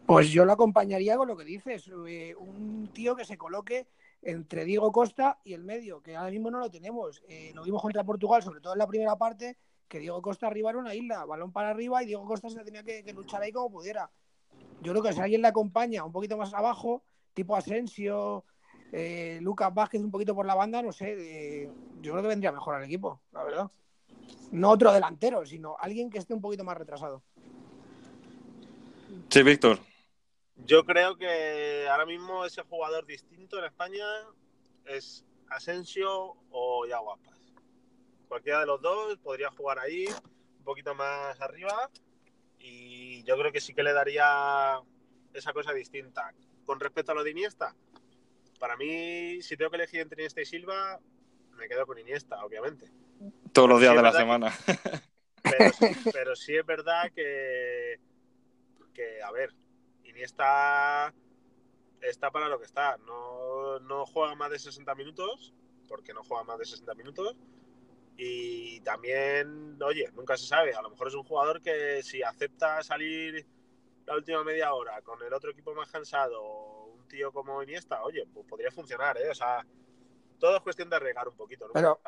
Pues 0.05 0.29
yo 0.29 0.45
lo 0.45 0.53
acompañaría 0.53 1.17
con 1.17 1.27
lo 1.27 1.35
que 1.35 1.43
dices, 1.43 1.89
eh, 2.07 2.35
un 2.37 2.89
tío 2.93 3.15
que 3.15 3.25
se 3.25 3.37
coloque 3.37 3.87
entre 4.21 4.63
Diego 4.63 4.91
Costa 4.91 5.39
y 5.43 5.53
el 5.53 5.63
medio, 5.63 6.01
que 6.01 6.15
ahora 6.15 6.29
mismo 6.29 6.51
no 6.51 6.59
lo 6.59 6.69
tenemos. 6.69 7.23
Eh, 7.27 7.51
lo 7.55 7.63
vimos 7.63 7.81
contra 7.81 8.03
Portugal, 8.03 8.43
sobre 8.43 8.61
todo 8.61 8.73
en 8.73 8.79
la 8.79 8.87
primera 8.87 9.15
parte, 9.15 9.57
que 9.87 9.99
Diego 9.99 10.21
Costa 10.21 10.45
arriba 10.45 10.69
era 10.69 10.79
una 10.79 10.93
isla, 10.93 11.25
balón 11.25 11.51
para 11.51 11.71
arriba 11.71 12.03
y 12.03 12.05
Diego 12.05 12.25
Costa 12.25 12.49
se 12.49 12.63
tenía 12.63 12.83
que 12.83 13.03
luchar 13.13 13.41
ahí 13.41 13.51
como 13.51 13.71
pudiera. 13.71 14.09
Yo 14.81 14.91
creo 14.91 15.03
que 15.03 15.13
si 15.13 15.21
alguien 15.21 15.41
le 15.41 15.47
acompaña 15.47 16.03
un 16.03 16.11
poquito 16.11 16.37
más 16.37 16.53
abajo, 16.53 17.03
tipo 17.33 17.55
Asensio, 17.55 18.43
eh, 18.91 19.39
Lucas 19.41 19.73
Vázquez 19.73 20.01
un 20.01 20.11
poquito 20.11 20.35
por 20.35 20.45
la 20.45 20.55
banda, 20.55 20.81
no 20.81 20.91
sé, 20.91 21.15
eh, 21.17 21.71
yo 22.01 22.11
creo 22.11 22.21
que 22.21 22.29
vendría 22.29 22.51
mejor 22.51 22.75
al 22.75 22.83
equipo, 22.83 23.21
la 23.31 23.43
verdad. 23.43 23.71
No 24.51 24.69
otro 24.71 24.93
delantero, 24.93 25.45
sino 25.45 25.75
alguien 25.79 26.09
que 26.09 26.19
esté 26.19 26.33
un 26.33 26.41
poquito 26.41 26.63
más 26.63 26.77
retrasado. 26.77 27.23
Sí, 29.29 29.43
Víctor. 29.43 29.79
Yo 30.65 30.85
creo 30.85 31.17
que 31.17 31.87
ahora 31.89 32.05
mismo 32.05 32.45
ese 32.45 32.61
jugador 32.63 33.05
distinto 33.05 33.59
en 33.59 33.65
España 33.65 34.05
es 34.85 35.25
Asensio 35.49 36.37
o 36.49 36.85
Yaguapas. 36.87 37.39
Cualquiera 38.27 38.61
de 38.61 38.65
los 38.65 38.81
dos 38.81 39.17
podría 39.17 39.51
jugar 39.51 39.79
ahí, 39.79 40.05
un 40.05 40.63
poquito 40.63 40.95
más 40.95 41.39
arriba, 41.41 41.89
y 42.67 43.23
yo 43.23 43.37
creo 43.37 43.51
que 43.51 43.61
sí 43.61 43.73
que 43.73 43.83
le 43.83 43.93
daría 43.93 44.79
esa 45.33 45.53
cosa 45.53 45.73
distinta. 45.73 46.33
Con 46.65 46.79
respecto 46.79 47.11
a 47.11 47.15
lo 47.15 47.23
de 47.23 47.31
Iniesta, 47.31 47.75
para 48.59 48.75
mí, 48.75 49.41
si 49.41 49.55
tengo 49.55 49.69
que 49.69 49.77
elegir 49.77 49.99
entre 50.01 50.21
Iniesta 50.21 50.41
y 50.41 50.45
Silva, 50.45 50.99
me 51.51 51.67
quedo 51.67 51.85
con 51.85 51.97
Iniesta, 51.99 52.43
obviamente. 52.43 52.91
Todos 53.53 53.69
los 53.69 53.79
días 53.81 53.95
de 53.95 54.01
la 54.01 54.11
semana. 54.11 54.51
Pero, 55.43 55.71
sí- 55.73 56.09
pero 56.11 56.35
sí 56.35 56.55
es 56.57 56.65
verdad 56.65 57.11
que, 57.13 57.99
que, 58.95 59.21
a 59.21 59.31
ver, 59.31 59.53
Iniesta 60.03 61.13
está 62.01 62.31
para 62.31 62.49
lo 62.49 62.57
que 62.57 62.65
está. 62.65 62.97
No, 62.97 63.79
no 63.81 64.07
juega 64.07 64.33
más 64.33 64.49
de 64.49 64.57
60 64.57 64.95
minutos, 64.95 65.53
porque 65.87 66.15
no 66.15 66.23
juega 66.23 66.43
más 66.45 66.57
de 66.57 66.65
60 66.65 66.95
minutos. 66.95 67.35
Y 68.17 68.79
también, 68.81 69.81
oye, 69.81 70.09
nunca 70.13 70.37
se 70.37 70.47
sabe. 70.47 70.73
A 70.73 70.81
lo 70.81 70.89
mejor 70.89 71.07
es 71.07 71.15
un 71.15 71.23
jugador 71.23 71.61
que 71.61 72.01
si 72.01 72.23
acepta 72.23 72.81
salir 72.81 73.45
la 74.05 74.15
última 74.15 74.43
media 74.43 74.73
hora 74.73 75.01
con 75.01 75.21
el 75.21 75.33
otro 75.33 75.51
equipo 75.51 75.73
más 75.73 75.91
cansado, 75.91 76.85
un 76.85 77.07
tío 77.07 77.31
como 77.31 77.61
Iniesta, 77.61 78.03
oye, 78.03 78.25
pues 78.33 78.45
podría 78.47 78.71
funcionar, 78.71 79.17
¿eh? 79.17 79.29
O 79.31 79.35
sea, 79.35 79.65
todo 80.39 80.57
es 80.57 80.61
cuestión 80.61 80.89
de 80.89 80.99
regar 80.99 81.27
un 81.27 81.35
poquito, 81.35 81.67
¿no? 81.67 81.73
Pero-. 81.73 81.99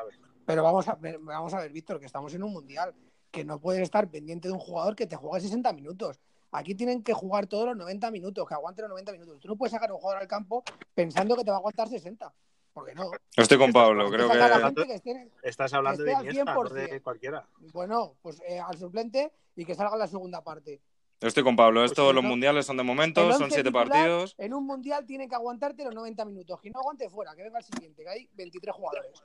Pero 0.46 0.62
vamos 0.62 0.88
a 0.88 0.94
ver, 0.94 1.18
vamos 1.18 1.52
a 1.52 1.60
ver, 1.60 1.70
Víctor, 1.70 2.00
que 2.00 2.06
estamos 2.06 2.32
en 2.32 2.42
un 2.42 2.52
mundial, 2.52 2.94
que 3.30 3.44
no 3.44 3.60
puedes 3.60 3.82
estar 3.82 4.08
pendiente 4.10 4.48
de 4.48 4.54
un 4.54 4.60
jugador 4.60 4.96
que 4.96 5.06
te 5.06 5.16
juega 5.16 5.40
60 5.40 5.72
minutos. 5.74 6.18
Aquí 6.50 6.74
tienen 6.74 7.02
que 7.02 7.12
jugar 7.12 7.46
todos 7.46 7.66
los 7.66 7.76
90 7.76 8.10
minutos, 8.10 8.48
que 8.48 8.54
aguante 8.54 8.80
los 8.80 8.88
90 8.88 9.12
minutos. 9.12 9.40
Tú 9.40 9.48
no 9.48 9.56
puedes 9.56 9.72
sacar 9.72 9.90
a 9.90 9.92
un 9.92 10.00
jugador 10.00 10.22
al 10.22 10.28
campo 10.28 10.64
pensando 10.94 11.36
que 11.36 11.44
te 11.44 11.50
va 11.50 11.56
a 11.56 11.58
aguantar 11.58 11.88
60. 11.88 12.32
Porque 12.78 12.94
no. 12.94 13.10
Estoy 13.36 13.58
con 13.58 13.72
Pablo, 13.72 14.08
creo 14.08 14.28
que 14.28 14.94
esté- 14.94 15.28
Estás 15.42 15.72
hablando 15.74 16.04
de 16.04 16.12
Iniesta, 16.12 16.54
no 16.54 16.62
de 16.68 16.86
100%. 16.86 17.02
cualquiera. 17.02 17.44
bueno, 17.72 18.14
pues 18.22 18.40
eh, 18.46 18.60
al 18.60 18.78
suplente 18.78 19.32
y 19.56 19.64
que 19.64 19.74
salga 19.74 19.96
la 19.96 20.06
segunda 20.06 20.44
parte. 20.44 20.80
Estoy 21.20 21.42
con 21.42 21.56
Pablo. 21.56 21.80
Pues 21.80 21.90
Esto, 21.90 22.12
los 22.12 22.22
¿no? 22.22 22.28
mundiales 22.28 22.66
son 22.66 22.76
de 22.76 22.84
momento, 22.84 23.32
son 23.32 23.50
siete 23.50 23.70
titular, 23.70 23.88
partidos. 23.88 24.36
En 24.38 24.54
un 24.54 24.64
mundial 24.64 25.04
tienen 25.06 25.28
que 25.28 25.34
aguantarte 25.34 25.82
los 25.84 25.92
90 25.92 26.24
minutos. 26.24 26.60
Que 26.60 26.70
no 26.70 26.78
aguante 26.78 27.10
fuera, 27.10 27.34
que 27.34 27.42
venga 27.42 27.58
el 27.58 27.64
siguiente, 27.64 28.04
que 28.04 28.08
hay 28.08 28.28
23 28.34 28.72
jugadores. 28.76 29.24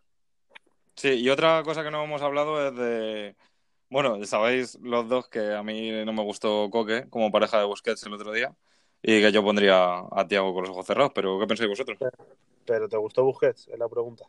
Sí, 0.96 1.10
y 1.10 1.30
otra 1.30 1.62
cosa 1.62 1.84
que 1.84 1.92
no 1.92 2.04
hemos 2.04 2.24
hablado 2.24 2.68
es 2.68 2.76
de... 2.76 3.36
Bueno, 3.92 4.24
sabéis 4.26 4.80
los 4.82 5.08
dos 5.08 5.28
que 5.30 5.54
a 5.54 5.62
mí 5.62 5.92
no 6.04 6.12
me 6.13 6.24
gustó 6.24 6.72
Coque 6.72 7.08
como 7.12 7.32
pareja 7.32 7.60
de 7.60 7.66
Busquets 7.66 8.02
el 8.08 8.13
otro 8.13 8.32
día 8.32 8.52
y 9.04 9.22
que 9.22 9.32
yo 9.32 9.44
pondría 9.44 10.00
a 10.12 10.28
Tiago 10.28 10.52
con 10.56 10.63
los 10.63 10.72
ojos 10.72 10.88
cerrados, 10.88 11.12
pero 11.13 11.39
¿qué 11.39 11.46
pensáis 11.46 11.70
vosotros? 11.70 12.00
Pero 12.65 12.88
¿te 12.89 12.97
gustó 12.97 13.23
Busquets? 13.23 13.67
Es 13.67 13.78
la 13.80 13.88
pregunta. 13.89 14.26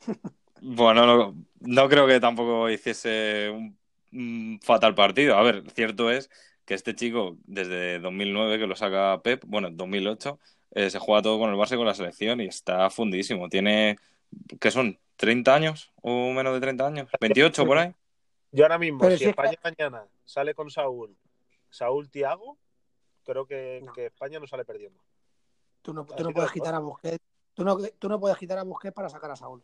Bueno, 0.62 1.04
no, 1.06 1.34
no 1.60 1.88
creo 1.88 2.06
que 2.06 2.18
tampoco 2.18 2.70
hiciese 2.70 3.50
un, 3.50 3.76
un 4.10 4.58
fatal 4.62 4.94
partido. 4.94 5.36
A 5.36 5.42
ver, 5.42 5.70
cierto 5.72 6.10
es 6.10 6.30
que 6.64 6.72
este 6.72 6.94
chico, 6.94 7.36
desde 7.44 7.98
2009 8.00 8.58
que 8.58 8.66
lo 8.66 8.74
saca 8.74 9.20
Pep, 9.22 9.44
bueno, 9.46 9.68
2008, 9.70 10.38
eh, 10.72 10.88
se 10.88 10.98
juega 10.98 11.20
todo 11.20 11.38
con 11.38 11.50
el 11.50 11.56
Barça 11.56 11.74
y 11.74 11.76
con 11.76 11.84
la 11.86 11.94
selección 11.94 12.40
y 12.40 12.46
está 12.46 12.88
fundísimo. 12.88 13.50
Tiene, 13.50 13.98
¿qué 14.58 14.70
son? 14.70 14.98
¿30 15.18 15.48
años 15.54 15.92
o 16.00 16.32
menos 16.32 16.54
de 16.54 16.60
30 16.60 16.86
años? 16.86 17.10
¿28 17.20 17.66
por 17.66 17.76
ahí? 17.76 17.92
Yo 18.50 18.64
ahora 18.64 18.78
mismo, 18.78 19.00
Pero 19.00 19.12
si 19.18 19.24
que- 19.24 19.30
España 19.30 19.58
mañana 19.62 20.06
sale 20.24 20.54
con 20.54 20.70
Saúl, 20.70 21.14
Saúl 21.68 22.08
Tiago, 22.08 22.56
creo 23.24 23.46
que, 23.46 23.82
No. 23.84 23.92
que 23.92 24.06
España 24.06 24.40
no 24.40 24.46
sale 24.46 24.64
perdiendo. 24.64 24.98
Tú 25.86 25.94
no, 25.94 26.04
tú 26.04 26.20
no 26.24 26.30
de 26.30 26.34
puedes 26.34 26.50
quitar 26.50 26.74
a 26.74 26.80
Busquets. 26.80 27.24
Tú 27.54 27.62
no, 27.62 27.78
tú 27.78 28.08
no 28.08 28.18
puedes 28.18 28.36
quitar 28.38 28.58
a 28.58 28.64
Busquets 28.64 28.92
para 28.92 29.08
sacar 29.08 29.30
a 29.30 29.36
Saúl. 29.36 29.62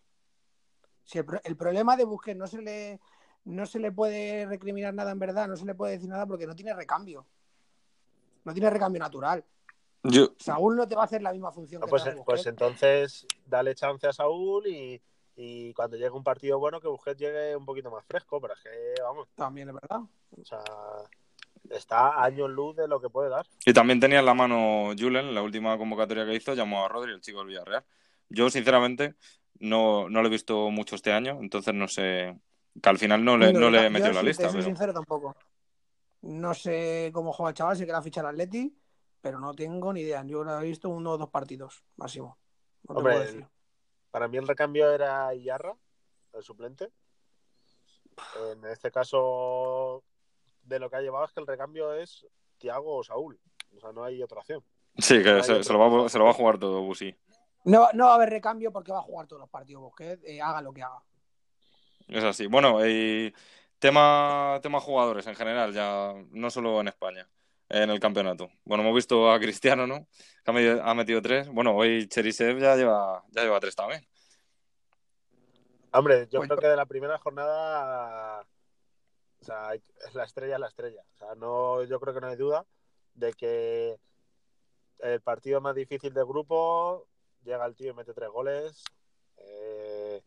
Si 1.02 1.18
el, 1.18 1.24
pro- 1.24 1.40
el 1.42 1.56
problema 1.56 1.96
de 1.96 2.04
Busquets 2.04 2.38
no 2.38 2.46
se 2.46 2.62
le 2.62 3.00
no 3.44 3.66
se 3.66 3.80
le 3.80 3.90
puede 3.90 4.46
recriminar 4.46 4.94
nada 4.94 5.11
en 5.11 5.18
verdad, 5.18 5.48
no 5.48 5.56
se 5.56 5.64
le 5.64 5.74
puede 5.74 5.94
decir 5.94 6.08
nada 6.08 6.24
porque 6.24 6.46
no 6.46 6.54
tiene 6.54 6.74
recambio. 6.74 7.26
No 8.44 8.52
tiene 8.52 8.70
recambio 8.70 9.00
natural. 9.00 9.44
Yo, 10.04 10.28
Saúl 10.38 10.76
no 10.76 10.87
te 10.87 10.94
va 10.94 11.02
a 11.02 11.06
hacer 11.06 11.22
la 11.22 11.32
misma 11.32 11.50
función 11.50 11.80
No, 11.80 11.87
que 11.87 11.90
pues, 11.90 12.04
pues 12.24 12.46
entonces 12.46 13.26
dale 13.44 13.74
chance 13.74 14.06
a 14.06 14.12
Saúl 14.12 14.68
y, 14.68 15.02
y 15.35 15.74
cuando 15.74 15.96
llegue 15.96 16.11
un 16.11 16.22
partido 16.22 16.61
bueno 16.61 16.80
que 16.80 16.87
Busquets 16.87 17.18
llegue 17.18 17.56
un 17.56 17.66
poquito 17.66 17.90
más 17.90 18.04
fresco, 18.06 18.40
pero 18.40 18.54
es 18.54 18.61
que, 18.61 18.94
vamos, 19.02 19.26
También 19.35 19.70
es 19.70 19.74
verdad. 19.74 20.02
o 20.40 20.44
sea, 20.44 20.61
está 21.70 22.09
a 22.09 22.25
años 22.25 22.51
luz 22.51 22.77
de 22.77 22.88
lo 22.88 23.01
que 23.01 23.09
puede 23.09 23.31
dar. 23.31 23.46
y 23.64 23.72
también 23.72 24.01
tenía 24.01 24.18
en 24.20 24.27
la 24.27 24.35
mano 24.35 24.92
Julen, 24.98 25.27
en 25.29 25.35
la 25.35 25.42
última 25.42 25.77
convocatoria 25.79 26.25
que 26.27 26.35
hizo, 26.35 26.55
llamó 26.55 26.85
a 26.85 26.88
Rodri, 26.88 27.12
el 27.12 27.20
chico 27.20 27.38
del 27.38 27.48
Villarreal. 27.48 27.85
Yo, 28.29 28.51
sinceramente, 28.51 29.14
no, 29.61 30.09
no 30.09 30.20
lo 30.22 30.29
he 30.29 30.31
visto 30.31 30.70
mucho 30.70 30.96
este 30.96 31.12
año, 31.12 31.38
entonces 31.40 31.72
no 31.75 31.87
sé, 31.88 32.38
que 32.83 32.88
al 32.88 32.98
final 32.98 33.25
no 33.25 33.37
le, 33.37 33.53
no 33.53 33.61
yo 33.61 33.70
le 33.70 33.79
ta- 33.79 33.87
he 33.87 33.90
metido 33.90 34.07
yo, 34.07 34.11
en 34.11 34.14
la 34.16 34.20
si 34.22 34.27
lista. 34.29 34.42
Te 34.44 34.48
soy 34.51 34.61
pero- 34.61 34.66
sincero 34.66 34.92
tampoco. 34.92 35.37
No 36.22 36.55
sé 36.55 37.11
cómo 37.12 37.33
juega 37.33 37.51
el 37.51 37.57
chaval, 37.57 37.77
sé 37.77 37.85
que 37.87 37.92
la 37.92 38.01
ficha 38.03 38.20
al 38.20 38.27
Atleti, 38.29 38.72
pero 39.20 39.38
no 39.40 39.55
tengo 39.55 39.92
ni 39.92 40.01
idea. 40.03 40.22
Yo 40.25 40.44
lo 40.44 40.61
he 40.61 40.64
visto 40.64 40.88
uno 40.88 41.12
o 41.12 41.18
dos 41.18 41.31
partidos 41.31 41.83
máximo. 41.96 42.38
No 42.88 42.94
Hombre, 42.96 43.12
puedo 43.14 43.25
decir. 43.27 43.46
Para 44.11 44.29
mí 44.29 44.37
el 44.37 44.46
recambio 44.46 44.90
era 44.92 45.35
Iyarra, 45.35 45.75
el 46.33 46.42
suplente. 46.42 46.90
En 48.53 48.64
este 48.66 48.90
caso, 48.90 50.05
de 50.62 50.79
lo 50.79 50.88
que 50.90 50.96
ha 50.96 51.01
llevado 51.01 51.25
es 51.25 51.33
que 51.33 51.40
el 51.40 51.46
recambio 51.46 51.92
es 51.94 52.27
Tiago 52.59 52.96
o 52.96 53.05
Saúl. 53.05 53.38
O 53.77 53.81
sea, 53.81 53.92
no 53.92 54.05
hay 54.05 54.22
otra 54.22 54.40
opción. 54.40 54.62
Sí, 54.98 55.22
que 55.22 55.42
se, 55.42 55.72
lo 55.72 55.79
va, 55.79 56.07
a- 56.07 56.09
se 56.09 56.18
lo 56.18 56.25
va 56.25 56.31
a 56.31 56.35
jugar 56.35 56.59
todo, 56.59 56.83
Busi. 56.83 57.14
No, 57.64 57.88
no 57.94 58.07
va 58.07 58.12
a 58.12 58.14
haber 58.16 58.31
recambio 58.31 58.72
porque 58.72 58.92
va 58.92 58.98
a 58.98 59.03
jugar 59.03 59.27
todos 59.27 59.40
los 59.40 59.48
partidos 59.51 59.83
Busquets, 59.83 60.22
eh, 60.25 60.40
haga 60.40 60.61
lo 60.61 60.72
que 60.72 60.83
haga. 60.83 61.01
Es 62.09 62.25
así. 62.25 62.46
Bueno, 62.46 62.85
y 62.87 63.33
tema, 63.79 64.59
tema 64.62 64.81
jugadores 64.81 65.27
en 65.27 65.35
general, 65.37 65.72
ya 65.72 66.12
no 66.33 66.51
solo 66.51 66.81
en 66.81 66.88
España, 66.88 67.27
en 67.68 67.88
el 67.90 68.01
campeonato. 68.01 68.51
Bueno, 68.64 68.83
hemos 68.83 68.94
visto 68.96 69.31
a 69.31 69.38
Cristiano, 69.38 69.87
¿no? 69.87 70.07
Que 70.44 70.51
ha 70.51 70.53
metido, 70.53 70.83
ha 70.83 70.94
metido 70.94 71.22
tres. 71.22 71.48
Bueno, 71.48 71.75
hoy 71.75 72.07
Cherisev 72.09 72.59
ya 72.59 72.77
lleva, 72.77 73.22
ya 73.31 73.42
lleva 73.44 73.61
tres 73.61 73.75
también. 73.77 74.05
Hombre, 75.92 76.27
yo 76.31 76.40
Pues 76.40 76.48
creo 76.48 76.59
que 76.61 76.68
de 76.68 76.77
la 76.77 76.87
primera 76.87 77.18
jornada, 77.18 78.44
o 79.42 79.44
sea, 79.44 79.74
es 79.74 80.14
la 80.14 80.22
estrella, 80.22 80.55
es 80.55 80.61
la 80.61 80.68
estrella. 80.68 81.02
O 81.14 81.18
sea, 81.18 81.35
no, 81.35 81.83
yo 81.83 81.98
creo 81.98 82.14
que 82.14 82.20
no 82.20 82.28
hay 82.28 82.37
duda 82.37 82.64
de 83.14 83.33
que 83.33 83.98
el 85.00 85.20
partido 85.20 85.61
más 85.61 85.74
difícil 85.74 86.14
del 86.14 86.26
grupo 86.26 87.09
llega 87.42 87.66
el 87.66 87.74
tío 87.74 87.90
y 87.90 87.94
mete 87.94 88.14
tres 88.14 88.31
goles. 88.31 88.85
Eh, 89.38 90.22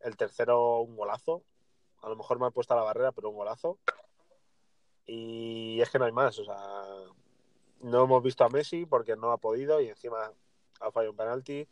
el 0.00 0.16
tercero, 0.16 0.80
un 0.80 0.96
golazo. 0.96 1.42
A 2.02 2.08
lo 2.08 2.14
mejor 2.14 2.38
me 2.38 2.46
ha 2.46 2.50
puesto 2.50 2.74
a 2.74 2.76
la 2.76 2.84
barrera, 2.84 3.10
pero 3.10 3.30
un 3.30 3.36
golazo. 3.36 3.80
Y 5.04 5.80
es 5.80 5.90
que 5.90 5.98
no 5.98 6.04
hay 6.04 6.12
más. 6.12 6.38
O 6.38 6.44
sea, 6.44 6.84
no 7.80 8.04
hemos 8.04 8.22
visto 8.22 8.44
a 8.44 8.48
Messi 8.50 8.86
porque 8.86 9.16
no 9.16 9.32
ha 9.32 9.38
podido 9.38 9.80
y 9.80 9.88
encima 9.88 10.30
ha 10.78 10.92
fallado 10.92 11.10
un 11.10 11.16
penalti. 11.16 11.66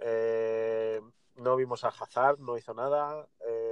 Eh, 0.00 1.00
no 1.36 1.56
vimos 1.56 1.82
a 1.84 1.88
Hazard, 1.88 2.40
no 2.40 2.58
hizo 2.58 2.74
nada. 2.74 3.26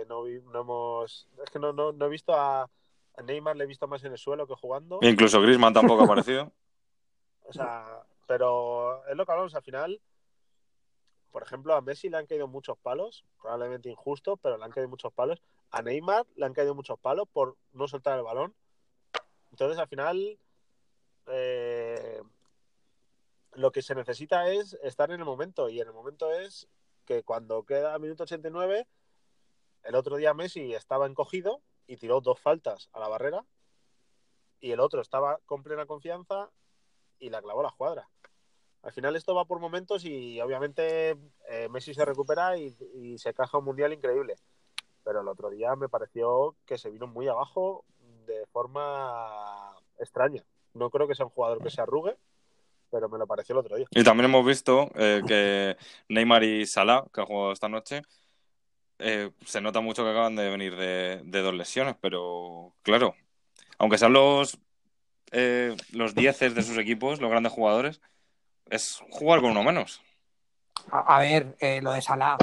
No, 0.06 0.22
vi- 0.24 0.40
no 0.40 0.60
hemos. 0.60 1.28
Es 1.42 1.50
que 1.50 1.58
no, 1.58 1.72
no, 1.72 1.92
no 1.92 2.06
he 2.06 2.08
visto 2.08 2.34
a, 2.34 2.62
a 2.62 3.22
Neymar, 3.22 3.56
le 3.56 3.64
he 3.64 3.66
visto 3.66 3.86
más 3.88 4.02
en 4.04 4.12
el 4.12 4.18
suelo 4.18 4.46
que 4.46 4.54
jugando. 4.54 4.98
Incluso 5.02 5.40
Griezmann 5.40 5.72
tampoco 5.74 6.02
ha 6.02 6.04
aparecido. 6.04 6.52
O 7.44 7.52
sea, 7.52 8.02
pero 8.26 9.04
es 9.08 9.16
lo 9.16 9.26
que 9.26 9.32
hablamos 9.32 9.54
al 9.54 9.62
final. 9.62 10.00
Por 11.32 11.42
ejemplo, 11.42 11.74
a 11.74 11.80
Messi 11.82 12.08
le 12.08 12.16
han 12.16 12.26
caído 12.26 12.46
muchos 12.46 12.78
palos, 12.78 13.24
probablemente 13.40 13.90
injustos, 13.90 14.38
pero 14.40 14.56
le 14.56 14.64
han 14.64 14.70
caído 14.70 14.88
muchos 14.88 15.12
palos. 15.12 15.42
A 15.70 15.82
Neymar 15.82 16.24
le 16.36 16.46
han 16.46 16.54
caído 16.54 16.74
muchos 16.74 16.98
palos 17.00 17.26
por 17.32 17.56
no 17.72 17.88
soltar 17.88 18.16
el 18.16 18.24
balón. 18.24 18.54
Entonces, 19.50 19.78
al 19.78 19.88
final, 19.88 20.38
eh, 21.26 22.22
lo 23.54 23.70
que 23.72 23.82
se 23.82 23.94
necesita 23.94 24.48
es 24.50 24.74
estar 24.82 25.10
en 25.10 25.18
el 25.20 25.26
momento. 25.26 25.68
Y 25.68 25.80
en 25.80 25.88
el 25.88 25.92
momento 25.92 26.30
es 26.32 26.68
que 27.04 27.22
cuando 27.22 27.64
queda 27.64 27.98
minuto 27.98 28.22
89, 28.22 28.86
el 29.84 29.94
otro 29.94 30.16
día 30.16 30.34
Messi 30.34 30.74
estaba 30.74 31.06
encogido 31.06 31.60
y 31.86 31.96
tiró 31.96 32.20
dos 32.20 32.38
faltas 32.40 32.88
a 32.92 33.00
la 33.00 33.08
barrera. 33.08 33.44
Y 34.60 34.70
el 34.70 34.80
otro 34.80 35.00
estaba 35.00 35.38
con 35.44 35.62
plena 35.62 35.86
confianza 35.86 36.50
y 37.18 37.30
la 37.30 37.42
clavó 37.42 37.60
a 37.60 37.64
la 37.64 37.74
cuadra. 37.76 38.08
Al 38.82 38.92
final 38.92 39.14
esto 39.14 39.34
va 39.34 39.44
por 39.44 39.60
momentos 39.60 40.04
y 40.04 40.40
obviamente 40.40 41.16
eh, 41.48 41.68
Messi 41.70 41.94
se 41.94 42.04
recupera 42.04 42.56
y, 42.58 43.16
se 43.18 43.34
caja 43.34 43.58
un 43.58 43.64
mundial 43.64 43.92
increíble. 43.92 44.36
Pero 45.04 45.20
el 45.20 45.28
otro 45.28 45.50
día 45.50 45.74
me 45.76 45.88
pareció 45.88 46.56
que 46.66 46.78
se 46.78 46.90
vino 46.90 47.06
muy 47.06 47.28
abajo 47.28 47.84
de 48.26 48.46
forma 48.46 49.76
extraña. 49.98 50.44
No 50.74 50.90
creo 50.90 51.06
que 51.06 51.14
sea 51.14 51.26
un 51.26 51.32
jugador 51.32 51.62
que 51.62 51.70
se 51.70 51.80
arrugue, 51.80 52.16
pero 52.90 53.08
me 53.08 53.18
lo 53.18 53.26
pareció 53.26 53.52
el 53.54 53.58
otro 53.60 53.76
día. 53.76 53.86
Y 53.90 54.04
también 54.04 54.26
hemos 54.30 54.44
visto 54.44 54.90
eh, 54.94 55.22
que 55.26 55.76
Neymar 56.08 56.42
y 56.44 56.66
Salah, 56.66 57.04
que 57.12 57.20
han 57.20 57.26
jugado 57.26 57.52
esta 57.52 57.68
noche, 57.68 58.02
eh, 59.02 59.30
se 59.44 59.60
nota 59.60 59.80
mucho 59.80 60.04
que 60.04 60.10
acaban 60.10 60.36
de 60.36 60.48
venir 60.48 60.76
de, 60.76 61.20
de 61.24 61.40
dos 61.40 61.54
lesiones, 61.54 61.96
pero 62.00 62.72
claro, 62.82 63.14
aunque 63.78 63.98
sean 63.98 64.12
los, 64.12 64.58
eh, 65.32 65.76
los 65.90 66.14
dieces 66.14 66.54
de 66.54 66.62
sus 66.62 66.78
equipos, 66.78 67.20
los 67.20 67.30
grandes 67.30 67.52
jugadores, 67.52 68.00
es 68.70 69.02
jugar 69.10 69.40
con 69.40 69.50
uno 69.50 69.62
menos. 69.62 70.00
A, 70.90 71.16
a 71.16 71.20
ver, 71.20 71.56
eh, 71.60 71.80
lo 71.82 71.92
de 71.92 72.02
Salah. 72.02 72.36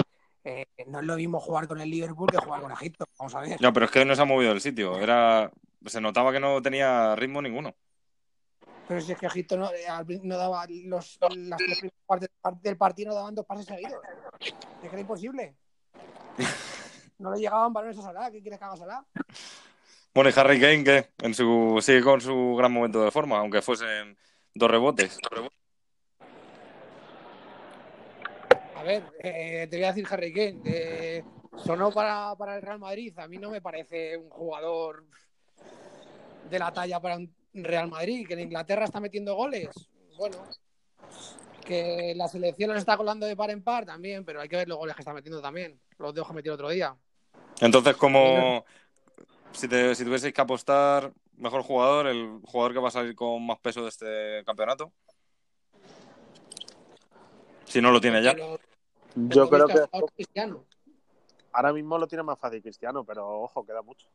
eh, 0.43 0.65
no 0.87 0.99
es 0.99 1.05
lo 1.05 1.15
mismo 1.15 1.39
jugar 1.39 1.67
con 1.67 1.81
el 1.81 1.89
Liverpool 1.89 2.29
que 2.29 2.37
jugar 2.37 2.61
con 2.61 2.71
Egipto. 2.71 3.05
Vamos 3.17 3.35
a 3.35 3.41
ver. 3.41 3.61
No, 3.61 3.73
pero 3.73 3.85
es 3.85 3.91
que 3.91 4.05
no 4.05 4.15
se 4.15 4.21
ha 4.21 4.25
movido 4.25 4.51
del 4.51 4.61
sitio. 4.61 4.97
Era, 4.99 5.51
se 5.85 6.01
notaba 6.01 6.31
que 6.31 6.39
no 6.39 6.61
tenía 6.61 7.15
ritmo 7.15 7.41
ninguno. 7.41 7.75
Pero 8.87 9.01
si 9.01 9.11
es 9.11 9.19
que 9.19 9.27
Egipto 9.27 9.55
no, 9.57 9.69
eh, 9.71 9.85
no 10.23 10.37
daba 10.37 10.65
los, 10.67 11.19
las 11.21 11.57
tres 11.57 11.79
primeras 11.79 11.99
partes 12.07 12.29
del 12.29 12.39
par- 12.41 12.61
del 12.61 12.77
partido, 12.77 13.09
no 13.09 13.15
daban 13.15 13.35
dos 13.35 13.45
pases 13.45 13.65
seguidos. 13.65 13.99
Es 14.39 14.53
que 14.81 14.87
era 14.87 14.99
imposible. 14.99 15.55
No 17.19 17.33
le 17.33 17.39
llegaban 17.39 17.73
balones 17.73 17.97
a 17.99 18.01
Salah. 18.01 18.31
¿Qué 18.31 18.41
quieres 18.41 18.57
que 18.57 18.65
haga 18.65 18.77
Salah? 18.77 19.05
Bueno, 20.13 20.29
y 20.29 20.39
Harry 20.39 20.59
Kane, 20.59 20.83
¿qué? 20.85 21.09
En 21.21 21.33
su, 21.33 21.77
sigue 21.81 22.01
con 22.01 22.21
su 22.21 22.55
gran 22.57 22.71
momento 22.71 23.03
de 23.03 23.11
forma, 23.11 23.39
aunque 23.39 23.61
fuesen 23.61 24.17
dos 24.53 24.71
rebotes. 24.71 25.17
A 28.75 28.83
ver, 28.83 29.03
eh, 29.19 29.67
te 29.69 29.75
voy 29.75 29.83
a 29.83 29.89
decir 29.89 30.07
Harry 30.09 30.33
Kane. 30.33 30.61
eh, 30.63 31.23
sonó 31.57 31.91
para, 31.91 32.33
para 32.37 32.55
el 32.55 32.61
Real 32.61 32.79
Madrid. 32.79 33.17
A 33.19 33.27
mí 33.27 33.37
no 33.37 33.49
me 33.49 33.61
parece 33.61 34.15
un 34.15 34.29
jugador 34.29 35.05
de 36.49 36.59
la 36.59 36.71
talla 36.71 36.99
para 37.01 37.17
un 37.17 37.33
Real 37.53 37.89
Madrid. 37.89 38.25
Que 38.25 38.35
en 38.35 38.41
Inglaterra 38.41 38.85
está 38.85 38.99
metiendo 38.99 39.35
goles. 39.35 39.69
Bueno, 40.17 40.37
que 41.69 42.13
la 42.15 42.27
selección 42.27 42.69
los 42.71 42.79
está 42.79 42.97
colando 42.97 43.27
de 43.27 43.35
par 43.35 43.51
en 43.51 43.61
par 43.63 43.85
también, 43.85 44.25
pero 44.25 44.41
hay 44.41 44.49
que 44.49 44.55
ver 44.57 44.67
los 44.67 44.79
goles 44.79 44.95
que 44.95 45.01
está 45.03 45.13
metiendo 45.13 45.39
también. 45.39 45.79
Los 45.99 46.15
dejo 46.15 46.33
meter 46.33 46.51
otro 46.51 46.69
día. 46.69 46.95
Entonces, 47.61 47.95
como 47.95 48.65
si, 49.51 49.67
te, 49.67 49.93
si 49.93 50.03
tuvieseis 50.03 50.33
que 50.33 50.41
apostar, 50.41 51.11
mejor 51.37 51.61
jugador, 51.61 52.07
el 52.07 52.39
jugador 52.43 52.73
que 52.73 52.79
va 52.79 52.87
a 52.87 52.91
salir 52.91 53.15
con 53.15 53.45
más 53.45 53.59
peso 53.59 53.83
de 53.83 53.89
este 53.89 54.43
campeonato. 54.45 54.91
Si 57.65 57.79
no 57.81 57.91
lo 57.91 58.01
tiene 58.01 58.23
ya. 58.23 58.33
Pero- 58.33 58.59
Yo 59.15 59.47
creo 59.49 59.67
que 59.67 59.75
Cristiano. 60.15 60.65
ahora 61.53 61.71
mismo 61.71 61.97
lo 61.99 62.07
tiene 62.07 62.23
más 62.23 62.39
fácil 62.39 62.61
Cristiano, 62.63 63.03
pero 63.03 63.27
ojo, 63.41 63.63
queda 63.63 63.83
mucho. 63.83 64.07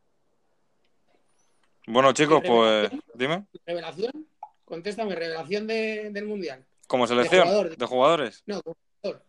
Bueno, 1.86 2.12
chicos, 2.12 2.42
pues 2.44 2.90
dime. 3.14 3.44
¿Revelación? 3.64 4.26
Contéstame, 4.64 5.14
revelación 5.14 5.68
de- 5.68 6.10
del 6.10 6.24
Mundial. 6.26 6.64
¿Como 6.86 7.06
selección 7.06 7.46
jugador. 7.48 7.76
de 7.76 7.86
jugadores? 7.86 8.42
No, 8.46 8.62
como 8.62 8.76
jugador. 9.02 9.22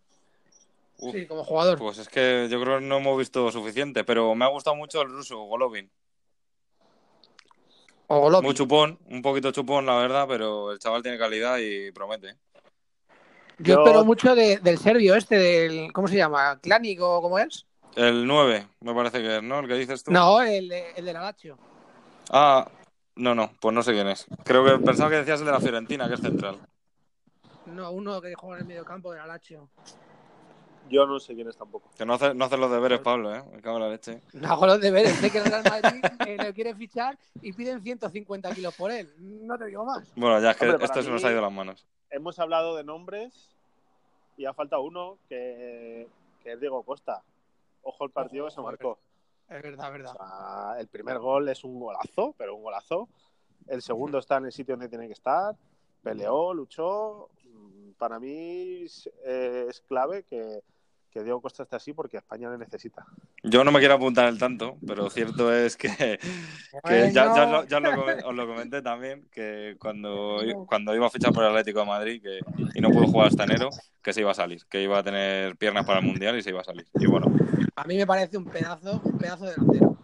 Uf, 0.98 1.14
Sí, 1.14 1.26
como 1.28 1.44
jugador. 1.44 1.78
Pues 1.78 1.98
es 1.98 2.08
que 2.10 2.48
yo 2.50 2.62
creo 2.62 2.80
que 2.80 2.86
no 2.86 2.98
hemos 2.98 3.18
visto 3.18 3.52
suficiente, 3.52 4.04
pero 4.04 4.34
me 4.36 4.46
ha 4.46 4.50
gustado 4.50 4.76
mucho 4.76 5.02
el 5.02 5.10
ruso, 5.10 5.38
Golovin. 5.44 5.90
O 8.08 8.20
Golovin. 8.20 8.46
Muy 8.46 8.54
chupón, 8.56 9.00
un 9.10 9.22
poquito 9.22 9.52
chupón, 9.52 9.86
la 9.86 9.96
verdad, 9.96 10.26
pero 10.28 10.72
el 10.72 10.80
chaval 10.80 11.02
tiene 11.02 11.18
calidad 11.18 11.58
y 11.60 11.92
promete. 11.92 12.36
Yo, 13.58 13.76
Yo- 13.76 13.80
espero 13.86 14.06
mucho 14.06 14.36
de- 14.36 14.58
del 14.58 14.78
serbio 14.78 15.16
este, 15.16 15.38
del. 15.38 15.92
¿Cómo 15.94 16.08
se 16.08 16.18
llama? 16.18 16.60
¿Clanic 16.60 17.00
o 17.02 17.22
cómo 17.22 17.40
es? 17.40 17.66
El 17.96 18.28
9, 18.28 18.68
me 18.82 18.94
parece 18.94 19.22
que 19.22 19.38
es, 19.38 19.44
¿no? 19.44 19.60
El 19.60 19.68
que 19.68 19.76
dices 19.76 20.04
tú. 20.04 20.12
No, 20.12 20.42
el, 20.42 20.68
de- 20.68 20.92
el 20.98 21.06
de 21.06 21.14
la 21.14 21.22
Lazio. 21.22 21.58
Ah, 22.30 22.70
no, 23.16 23.34
no, 23.34 23.52
pues 23.62 23.74
no 23.74 23.82
sé 23.82 23.94
quién 23.94 24.08
es. 24.10 24.26
Creo 24.44 24.66
que 24.66 24.84
pensaba 24.84 25.10
que 25.10 25.16
decías 25.18 25.40
el 25.40 25.46
de 25.46 25.52
la 25.54 25.62
Fiorentina, 25.62 26.08
que 26.08 26.16
es 26.16 26.22
central. 26.22 26.58
No, 27.66 27.92
uno 27.92 28.22
que 28.22 28.34
juega 28.36 28.58
en 28.58 28.62
el 28.62 28.68
medio 28.68 28.86
campo 28.86 29.12
de 29.12 29.20
la 29.20 29.28
Lazio. 29.28 29.70
Yo 30.90 31.08
no 31.08 31.20
sé 31.20 31.34
quién 31.34 31.48
es 31.50 31.58
tampoco. 31.58 31.90
Que 31.98 32.06
no 32.06 32.14
hace, 32.14 32.34
no 32.36 32.46
hace 32.46 32.58
los 32.58 32.70
deberes, 32.70 33.00
Pablo, 33.00 33.34
¿eh? 33.34 33.44
Me 33.52 33.62
cago 33.62 33.78
en 33.78 33.84
la 33.84 33.90
leche. 33.90 34.22
No 34.34 34.50
hago 34.50 34.68
los 34.68 34.80
deberes. 34.80 35.14
Sé 35.16 35.32
que 35.32 35.40
el 35.40 35.46
Real 35.46 35.64
Madrid 35.64 36.06
eh, 36.28 36.38
lo 36.44 36.54
quiere 36.54 36.76
fichar 36.76 37.18
y 37.42 37.54
piden 37.54 37.82
150 37.82 38.54
kilos 38.54 38.76
por 38.76 38.92
él. 38.92 39.12
No 39.18 39.58
te 39.58 39.66
digo 39.66 39.84
más. 39.84 40.14
Bueno, 40.16 40.40
ya 40.40 40.52
es 40.52 40.58
que 40.58 40.70
Hombre, 40.70 40.86
esto 40.86 41.02
se 41.02 41.10
nos 41.10 41.24
ha 41.24 41.32
ido 41.32 41.42
las 41.42 41.52
manos. 41.52 41.86
Hemos 42.12 42.38
hablado 42.40 42.76
de 42.76 42.84
nombres 42.84 43.50
y 44.38 44.46
ha 44.46 44.54
faltado 44.54 44.84
uno 44.84 45.18
que, 45.28 46.08
que 46.44 46.54
es 46.54 46.60
Diego 46.60 46.84
Costa. 46.84 47.24
Ojo 47.82 48.06
el 48.06 48.12
partido 48.12 48.46
que 48.46 48.52
se 48.52 48.60
Ojo, 48.60 48.68
marcó. 48.70 49.00
Es 49.50 49.62
verdad, 49.62 49.88
es 49.88 49.92
verdad. 49.92 50.16
O 50.16 50.18
sea, 50.18 50.80
el 50.80 50.88
primer 50.88 51.18
gol 51.20 51.50
es 51.50 51.64
un 51.64 51.80
golazo, 51.80 52.36
pero 52.38 52.56
un 52.56 52.64
golazo. 52.64 53.08
El 53.68 53.82
segundo 53.82 54.20
está 54.20 54.38
en 54.38 54.46
el 54.46 54.52
sitio 54.52 54.74
donde 54.74 54.90
tiene 54.90 55.08
que 55.08 55.14
estar. 55.14 55.56
Peleó, 56.04 56.54
luchó. 56.54 57.30
Para 57.98 58.20
mí 58.20 58.84
es, 58.84 59.10
eh, 59.26 59.68
es 59.70 59.82
clave 59.82 60.24
que, 60.24 60.62
que 61.12 61.24
Diego 61.24 61.42
Costa 61.42 61.64
esté 61.64 61.76
así 61.76 61.94
porque 61.94 62.18
España 62.18 62.50
le 62.50 62.58
necesita. 62.58 63.06
Yo 63.44 63.64
no 63.64 63.72
me 63.72 63.80
quiero 63.80 63.94
apuntar 63.94 64.28
el 64.28 64.38
tanto, 64.40 64.78
pero 64.88 65.10
cierto 65.10 65.54
es 65.54 65.78
que, 65.78 65.88
que 66.84 67.12
ya, 67.14 67.34
ya 67.36 67.46
lo- 67.46 67.66
ya 67.66 67.80
lo 67.80 67.96
come- 67.96 68.24
os 68.24 68.36
lo 68.36 68.48
comenté 68.48 68.82
también, 68.82 69.28
que 69.32 69.76
cuando, 69.80 70.42
cuando 70.66 70.96
iba 70.96 71.06
a 71.08 71.10
fichar 71.12 71.32
por 71.32 71.44
el 71.44 71.50
Atlético 71.52 71.80
de 71.82 71.86
Madrid 71.86 72.22
que, 72.22 72.42
y 72.74 72.82
no 72.82 72.90
pudo 72.92 73.08
jugar 73.08 73.28
hasta 73.28 73.44
enero, 73.44 73.70
que 74.02 74.14
se 74.14 74.22
iba 74.22 74.32
a 74.32 74.36
salir, 74.36 74.66
que 74.66 74.82
iba 74.82 74.98
a 74.98 75.04
tener 75.04 75.56
piernas 75.58 75.86
para 75.86 76.00
el 76.00 76.06
Mundial 76.06 76.38
y 76.38 76.42
se 76.44 76.50
iba 76.50 76.62
a 76.62 76.66
salir. 76.66 76.88
Y 77.00 77.06
bueno, 77.06 77.28
A 77.76 77.84
mí 77.86 77.98
me 77.98 78.08
parece 78.08 78.38
un 78.38 78.46
pedazo, 78.46 79.00
un 79.06 79.18
pedazo 79.18 79.46
delantero. 79.46 79.96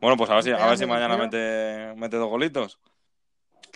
bueno 0.00 0.16
pues 0.16 0.30
a 0.30 0.34
ver 0.34 0.44
si, 0.44 0.50
a 0.50 0.66
ver 0.66 0.78
si 0.78 0.86
mañana 0.86 1.16
mete, 1.16 1.94
mete 1.96 2.16
dos 2.16 2.28
golitos. 2.28 2.78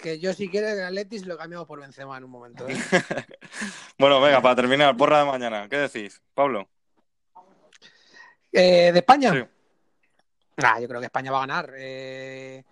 Que 0.03 0.19
yo 0.19 0.33
si 0.33 0.49
quiere 0.49 0.73
el 0.73 0.85
Atletis 0.85 1.27
lo 1.27 1.37
cambiamos 1.37 1.67
por 1.67 1.81
Benzema 1.81 2.17
en 2.17 2.25
un 2.25 2.31
momento. 2.31 2.69
¿eh? 2.69 2.77
Bueno, 3.99 4.21
venga, 4.21 4.41
para 4.41 4.57
terminar, 4.57 4.97
porra 4.97 5.19
de 5.21 5.27
mañana, 5.27 5.69
¿qué 5.69 5.77
decís? 5.77 6.23
Pablo. 6.35 6.69
Eh, 8.53 8.91
¿De 8.93 8.99
España? 8.99 9.33
Sí. 9.33 9.45
Nah, 10.57 10.81
yo 10.81 10.89
creo 10.89 11.01
que 11.01 11.07
España 11.07 11.31
va 11.31 11.39
a 11.39 11.47
ganar. 11.47 11.73
Eh, 11.77 12.65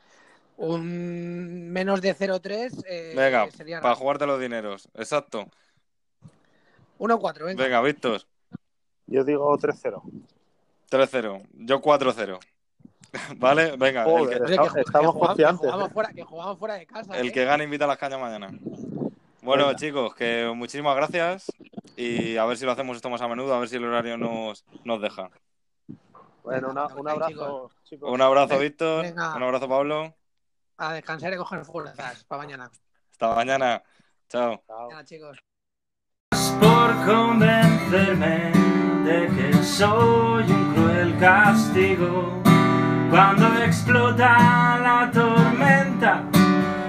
un 0.59 1.71
menos 1.71 2.01
de 2.01 2.17
0-3 2.17 2.85
eh, 2.87 3.15
Venga, 3.17 3.51
sería 3.51 3.81
para 3.81 3.95
jugarte 3.95 4.27
los 4.27 4.41
dineros, 4.41 4.89
exacto. 4.95 5.49
1-4, 6.99 7.45
venga. 7.45 7.63
Venga, 7.63 7.81
Víctor, 7.81 8.23
Yo 9.07 9.23
digo 9.23 9.57
3-0. 9.57 10.03
3-0, 10.91 11.47
yo 11.53 11.81
4-0. 11.81 12.41
¿Vale? 13.37 13.77
Venga, 13.77 14.05
el 14.05 14.29
que, 14.29 14.35
Estamos- 14.35 14.49
que, 14.49 14.57
ju- 14.59 14.85
estamos 14.87 14.87
que 14.87 14.89
jugamos, 14.89 15.15
confiantes, 15.29 15.61
que 15.61 15.67
jugamos 15.73 15.93
fuera, 15.93 16.13
que 16.13 16.23
jugamos 16.25 16.59
fuera 16.59 16.75
de 16.75 16.87
casa. 16.87 17.19
el 17.19 17.29
¿eh? 17.29 17.33
que 17.33 17.45
gane 17.45 17.65
invita 17.65 17.85
a 17.85 17.89
las 17.89 17.99
cañas 17.99 18.21
mañana. 18.21 18.51
Bueno, 19.43 19.67
Venga. 19.67 19.79
chicos, 19.79 20.15
que 20.15 20.51
muchísimas 20.55 20.95
gracias 20.97 21.47
y 21.97 22.37
a 22.37 22.45
ver 22.45 22.57
si 22.59 22.65
lo 22.67 22.73
hacemos 22.73 22.97
esto 22.97 23.09
más 23.09 23.21
a 23.23 23.29
menudo, 23.29 23.55
a 23.55 23.61
ver 23.61 23.69
si 23.69 23.77
el 23.77 23.85
horario 23.85 24.17
nos, 24.19 24.65
nos 24.85 25.01
deja. 25.01 25.31
Bueno, 26.43 26.71
una- 26.71 26.87
un 26.87 27.09
abrazo, 27.09 27.71
chicos. 27.85 28.11
Un 28.13 28.21
abrazo. 28.21 28.59
Víctor. 28.59 29.03
Venga. 29.05 29.35
Un 29.37 29.43
abrazo, 29.43 29.69
Pablo. 29.69 30.15
A 30.77 30.93
descansar 30.95 31.33
y 31.33 31.37
coger 31.37 31.65
fuerzas 31.65 32.25
para 32.25 32.43
mañana. 32.43 32.71
Hasta 33.13 33.35
mañana. 33.35 33.83
Chao. 34.29 34.63
Chao. 34.67 34.89
Venga, 34.89 35.05
chicos. 35.05 35.39
por 36.61 37.07
convencerme 37.07 38.53
de 39.05 39.29
que 39.35 39.63
soy 39.63 40.45
un 40.51 40.75
cruel 40.75 41.19
castigo. 41.19 42.43
Cuando 43.11 43.49
explota 43.65 44.79
la 44.83 45.11
tormenta, 45.11 46.23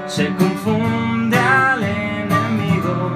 se 0.06 0.28
confunde 0.36 1.38
al 1.38 1.82
enemigo. 1.84 3.12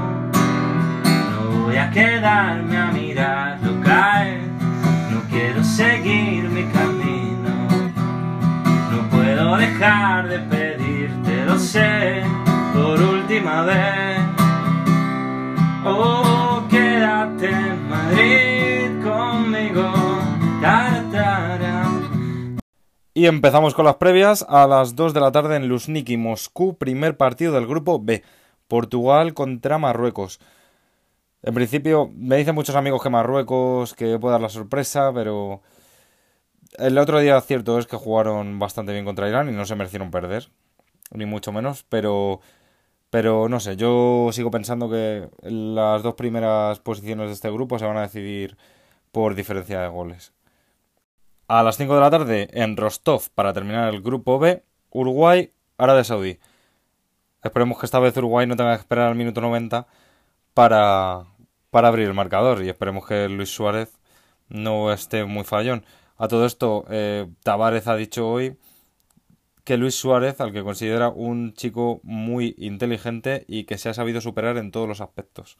No 1.31 1.63
voy 1.63 1.75
a 1.77 1.91
quedarme 1.91 2.77
a 2.77 2.85
mirarlo 2.87 3.81
caer, 3.81 4.41
no 5.11 5.21
quiero 5.29 5.63
seguir 5.63 6.49
mi 6.49 6.63
camino. 6.71 7.51
No 8.91 9.09
puedo 9.09 9.57
dejar 9.57 10.29
de 10.29 10.39
pedirte, 10.39 11.45
lo 11.45 11.59
sé, 11.59 12.23
por 12.73 13.01
última 13.01 13.63
vez. 13.63 14.19
Oh, 15.85 16.32
Y 23.15 23.27
empezamos 23.27 23.75
con 23.75 23.85
las 23.85 23.97
previas 23.97 24.43
a 24.49 24.65
las 24.65 24.95
2 24.95 25.13
de 25.13 25.19
la 25.19 25.31
tarde 25.31 25.55
en 25.55 25.67
Luzhniki, 25.67 26.17
Moscú, 26.17 26.77
primer 26.77 27.15
partido 27.15 27.53
del 27.53 27.67
grupo 27.67 27.99
B. 27.99 28.23
Portugal 28.67 29.35
contra 29.35 29.77
Marruecos. 29.77 30.39
En 31.43 31.53
principio, 31.53 32.09
me 32.15 32.37
dicen 32.37 32.55
muchos 32.55 32.75
amigos 32.75 33.03
que 33.03 33.11
Marruecos 33.11 33.93
que 33.93 34.17
puede 34.17 34.31
dar 34.31 34.41
la 34.41 34.49
sorpresa, 34.49 35.11
pero 35.13 35.61
el 36.79 36.97
otro 36.97 37.19
día 37.19 37.39
cierto 37.41 37.77
es 37.77 37.85
que 37.85 37.97
jugaron 37.97 38.57
bastante 38.57 38.93
bien 38.93 39.05
contra 39.05 39.29
Irán 39.29 39.47
y 39.49 39.51
no 39.51 39.65
se 39.65 39.75
merecieron 39.75 40.09
perder, 40.09 40.49
ni 41.11 41.25
mucho 41.25 41.51
menos, 41.51 41.85
pero 41.89 42.41
pero 43.11 43.47
no 43.49 43.59
sé, 43.59 43.75
yo 43.77 44.29
sigo 44.33 44.49
pensando 44.51 44.89
que 44.89 45.29
las 45.43 46.01
dos 46.03 46.15
primeras 46.15 46.79
posiciones 46.79 47.27
de 47.27 47.33
este 47.33 47.51
grupo 47.51 47.77
se 47.77 47.85
van 47.85 47.97
a 47.97 48.01
decidir 48.01 48.57
por 49.11 49.35
diferencia 49.35 49.81
de 49.81 49.87
goles. 49.89 50.33
A 51.47 51.61
las 51.61 51.77
5 51.77 51.95
de 51.95 52.01
la 52.01 52.09
tarde 52.09 52.47
en 52.53 52.77
Rostov 52.77 53.29
para 53.35 53.53
terminar 53.53 53.93
el 53.93 54.01
grupo 54.01 54.39
B, 54.39 54.63
Uruguay, 54.91 55.51
Arabia 55.77 56.03
Saudí. 56.05 56.39
Esperemos 57.43 57.77
que 57.77 57.85
esta 57.85 57.99
vez 57.99 58.15
Uruguay 58.15 58.47
no 58.47 58.55
tenga 58.55 58.73
que 58.75 58.79
esperar 58.79 59.07
al 59.09 59.15
minuto 59.15 59.41
90 59.41 59.85
para, 60.53 61.25
para 61.69 61.89
abrir 61.89 62.07
el 62.07 62.13
marcador 62.13 62.63
y 62.63 62.69
esperemos 62.69 63.05
que 63.05 63.27
Luis 63.27 63.49
Suárez 63.49 63.99
no 64.47 64.93
esté 64.93 65.25
muy 65.25 65.43
fallón. 65.43 65.85
A 66.17 66.29
todo 66.29 66.45
esto, 66.45 66.85
eh, 66.89 67.27
Tavares 67.43 67.87
ha 67.87 67.95
dicho 67.97 68.29
hoy 68.29 68.57
que 69.65 69.77
Luis 69.77 69.95
Suárez, 69.95 70.39
al 70.39 70.53
que 70.53 70.63
considera 70.63 71.09
un 71.09 71.53
chico 71.53 71.99
muy 72.03 72.55
inteligente 72.57 73.43
y 73.47 73.65
que 73.65 73.77
se 73.77 73.89
ha 73.89 73.93
sabido 73.93 74.21
superar 74.21 74.57
en 74.57 74.71
todos 74.71 74.87
los 74.87 75.01
aspectos. 75.01 75.57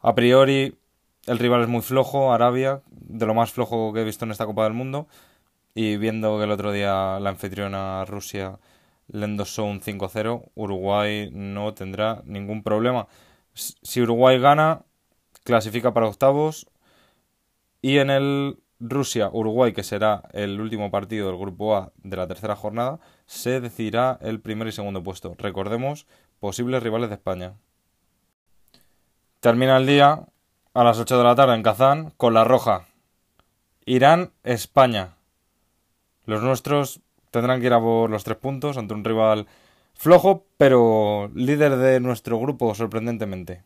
A 0.00 0.14
priori, 0.14 0.76
el 1.28 1.38
rival 1.38 1.62
es 1.62 1.68
muy 1.68 1.82
flojo, 1.82 2.32
Arabia, 2.32 2.82
de 2.90 3.26
lo 3.26 3.34
más 3.34 3.52
flojo 3.52 3.92
que 3.92 4.00
he 4.00 4.04
visto 4.04 4.24
en 4.24 4.30
esta 4.30 4.46
Copa 4.46 4.64
del 4.64 4.72
Mundo. 4.72 5.06
Y 5.74 5.96
viendo 5.96 6.38
que 6.38 6.44
el 6.44 6.50
otro 6.50 6.72
día 6.72 7.20
la 7.20 7.30
anfitriona 7.30 8.04
Rusia 8.06 8.58
le 9.08 9.24
endosó 9.24 9.64
un 9.64 9.80
5-0, 9.80 10.50
Uruguay 10.54 11.30
no 11.32 11.74
tendrá 11.74 12.22
ningún 12.24 12.62
problema. 12.62 13.06
Si 13.54 14.00
Uruguay 14.02 14.38
gana, 14.38 14.82
clasifica 15.44 15.92
para 15.94 16.06
octavos 16.06 16.66
Y 17.80 17.98
en 17.98 18.10
el 18.10 18.58
Rusia-Uruguay, 18.80 19.72
que 19.72 19.82
será 19.82 20.22
el 20.32 20.60
último 20.60 20.90
partido 20.90 21.28
del 21.28 21.38
Grupo 21.38 21.76
A 21.76 21.92
de 21.96 22.16
la 22.16 22.26
tercera 22.26 22.56
jornada, 22.56 23.00
se 23.26 23.60
decidirá 23.60 24.18
el 24.20 24.40
primer 24.40 24.68
y 24.68 24.72
segundo 24.72 25.02
puesto. 25.02 25.34
Recordemos, 25.38 26.06
posibles 26.40 26.82
rivales 26.82 27.08
de 27.08 27.16
España. 27.16 27.54
Termina 29.40 29.76
el 29.76 29.86
día 29.86 30.26
a 30.78 30.84
las 30.84 31.00
8 31.00 31.18
de 31.18 31.24
la 31.24 31.34
tarde 31.34 31.56
en 31.56 31.64
Kazán 31.64 32.12
con 32.16 32.34
la 32.34 32.44
roja. 32.44 32.86
Irán-España. 33.84 35.16
Los 36.24 36.40
nuestros 36.40 37.00
tendrán 37.32 37.58
que 37.58 37.66
ir 37.66 37.72
a 37.72 37.80
por 37.80 38.08
los 38.08 38.22
tres 38.22 38.36
puntos 38.36 38.78
ante 38.78 38.94
un 38.94 39.02
rival 39.02 39.48
flojo, 39.94 40.46
pero 40.56 41.32
líder 41.34 41.78
de 41.78 41.98
nuestro 41.98 42.38
grupo 42.38 42.76
sorprendentemente. 42.76 43.64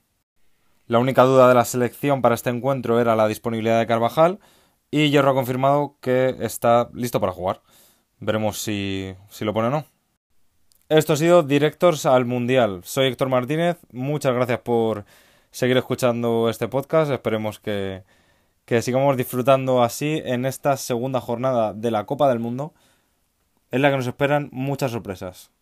La 0.86 1.00
única 1.00 1.24
duda 1.24 1.48
de 1.48 1.54
la 1.54 1.66
selección 1.66 2.22
para 2.22 2.34
este 2.34 2.48
encuentro 2.48 2.98
era 2.98 3.14
la 3.14 3.28
disponibilidad 3.28 3.78
de 3.78 3.86
Carvajal 3.86 4.38
y 4.90 5.10
Hierro 5.10 5.32
ha 5.32 5.34
confirmado 5.34 5.96
que 6.00 6.34
está 6.40 6.88
listo 6.94 7.20
para 7.20 7.34
jugar. 7.34 7.60
Veremos 8.20 8.56
si, 8.56 9.14
si 9.28 9.44
lo 9.44 9.52
pone 9.52 9.68
o 9.68 9.70
no. 9.70 9.84
Esto 10.88 11.12
ha 11.12 11.16
sido 11.16 11.42
Directors 11.42 12.06
al 12.06 12.24
Mundial. 12.24 12.80
Soy 12.84 13.08
Héctor 13.08 13.28
Martínez. 13.28 13.76
Muchas 13.92 14.32
gracias 14.32 14.60
por 14.60 15.04
seguir 15.52 15.76
escuchando 15.76 16.48
este 16.48 16.66
podcast. 16.66 17.12
Esperemos 17.12 17.60
que, 17.60 18.02
que 18.64 18.82
sigamos 18.82 19.16
disfrutando 19.16 19.84
así 19.84 20.20
en 20.24 20.44
esta 20.46 20.76
segunda 20.76 21.20
jornada 21.20 21.72
de 21.74 21.92
la 21.92 22.04
Copa 22.04 22.28
del 22.28 22.40
Mundo, 22.40 22.74
en 23.70 23.82
la 23.82 23.90
que 23.90 23.98
nos 23.98 24.06
esperan 24.08 24.48
muchas 24.50 24.90
sorpresas. 24.90 25.52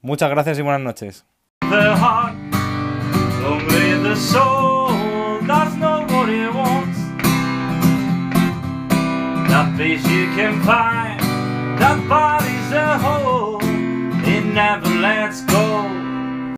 Muchas 0.00 0.30
gracias 0.30 0.58
y 0.58 0.62
buenas 0.62 0.80
noches. 0.80 1.24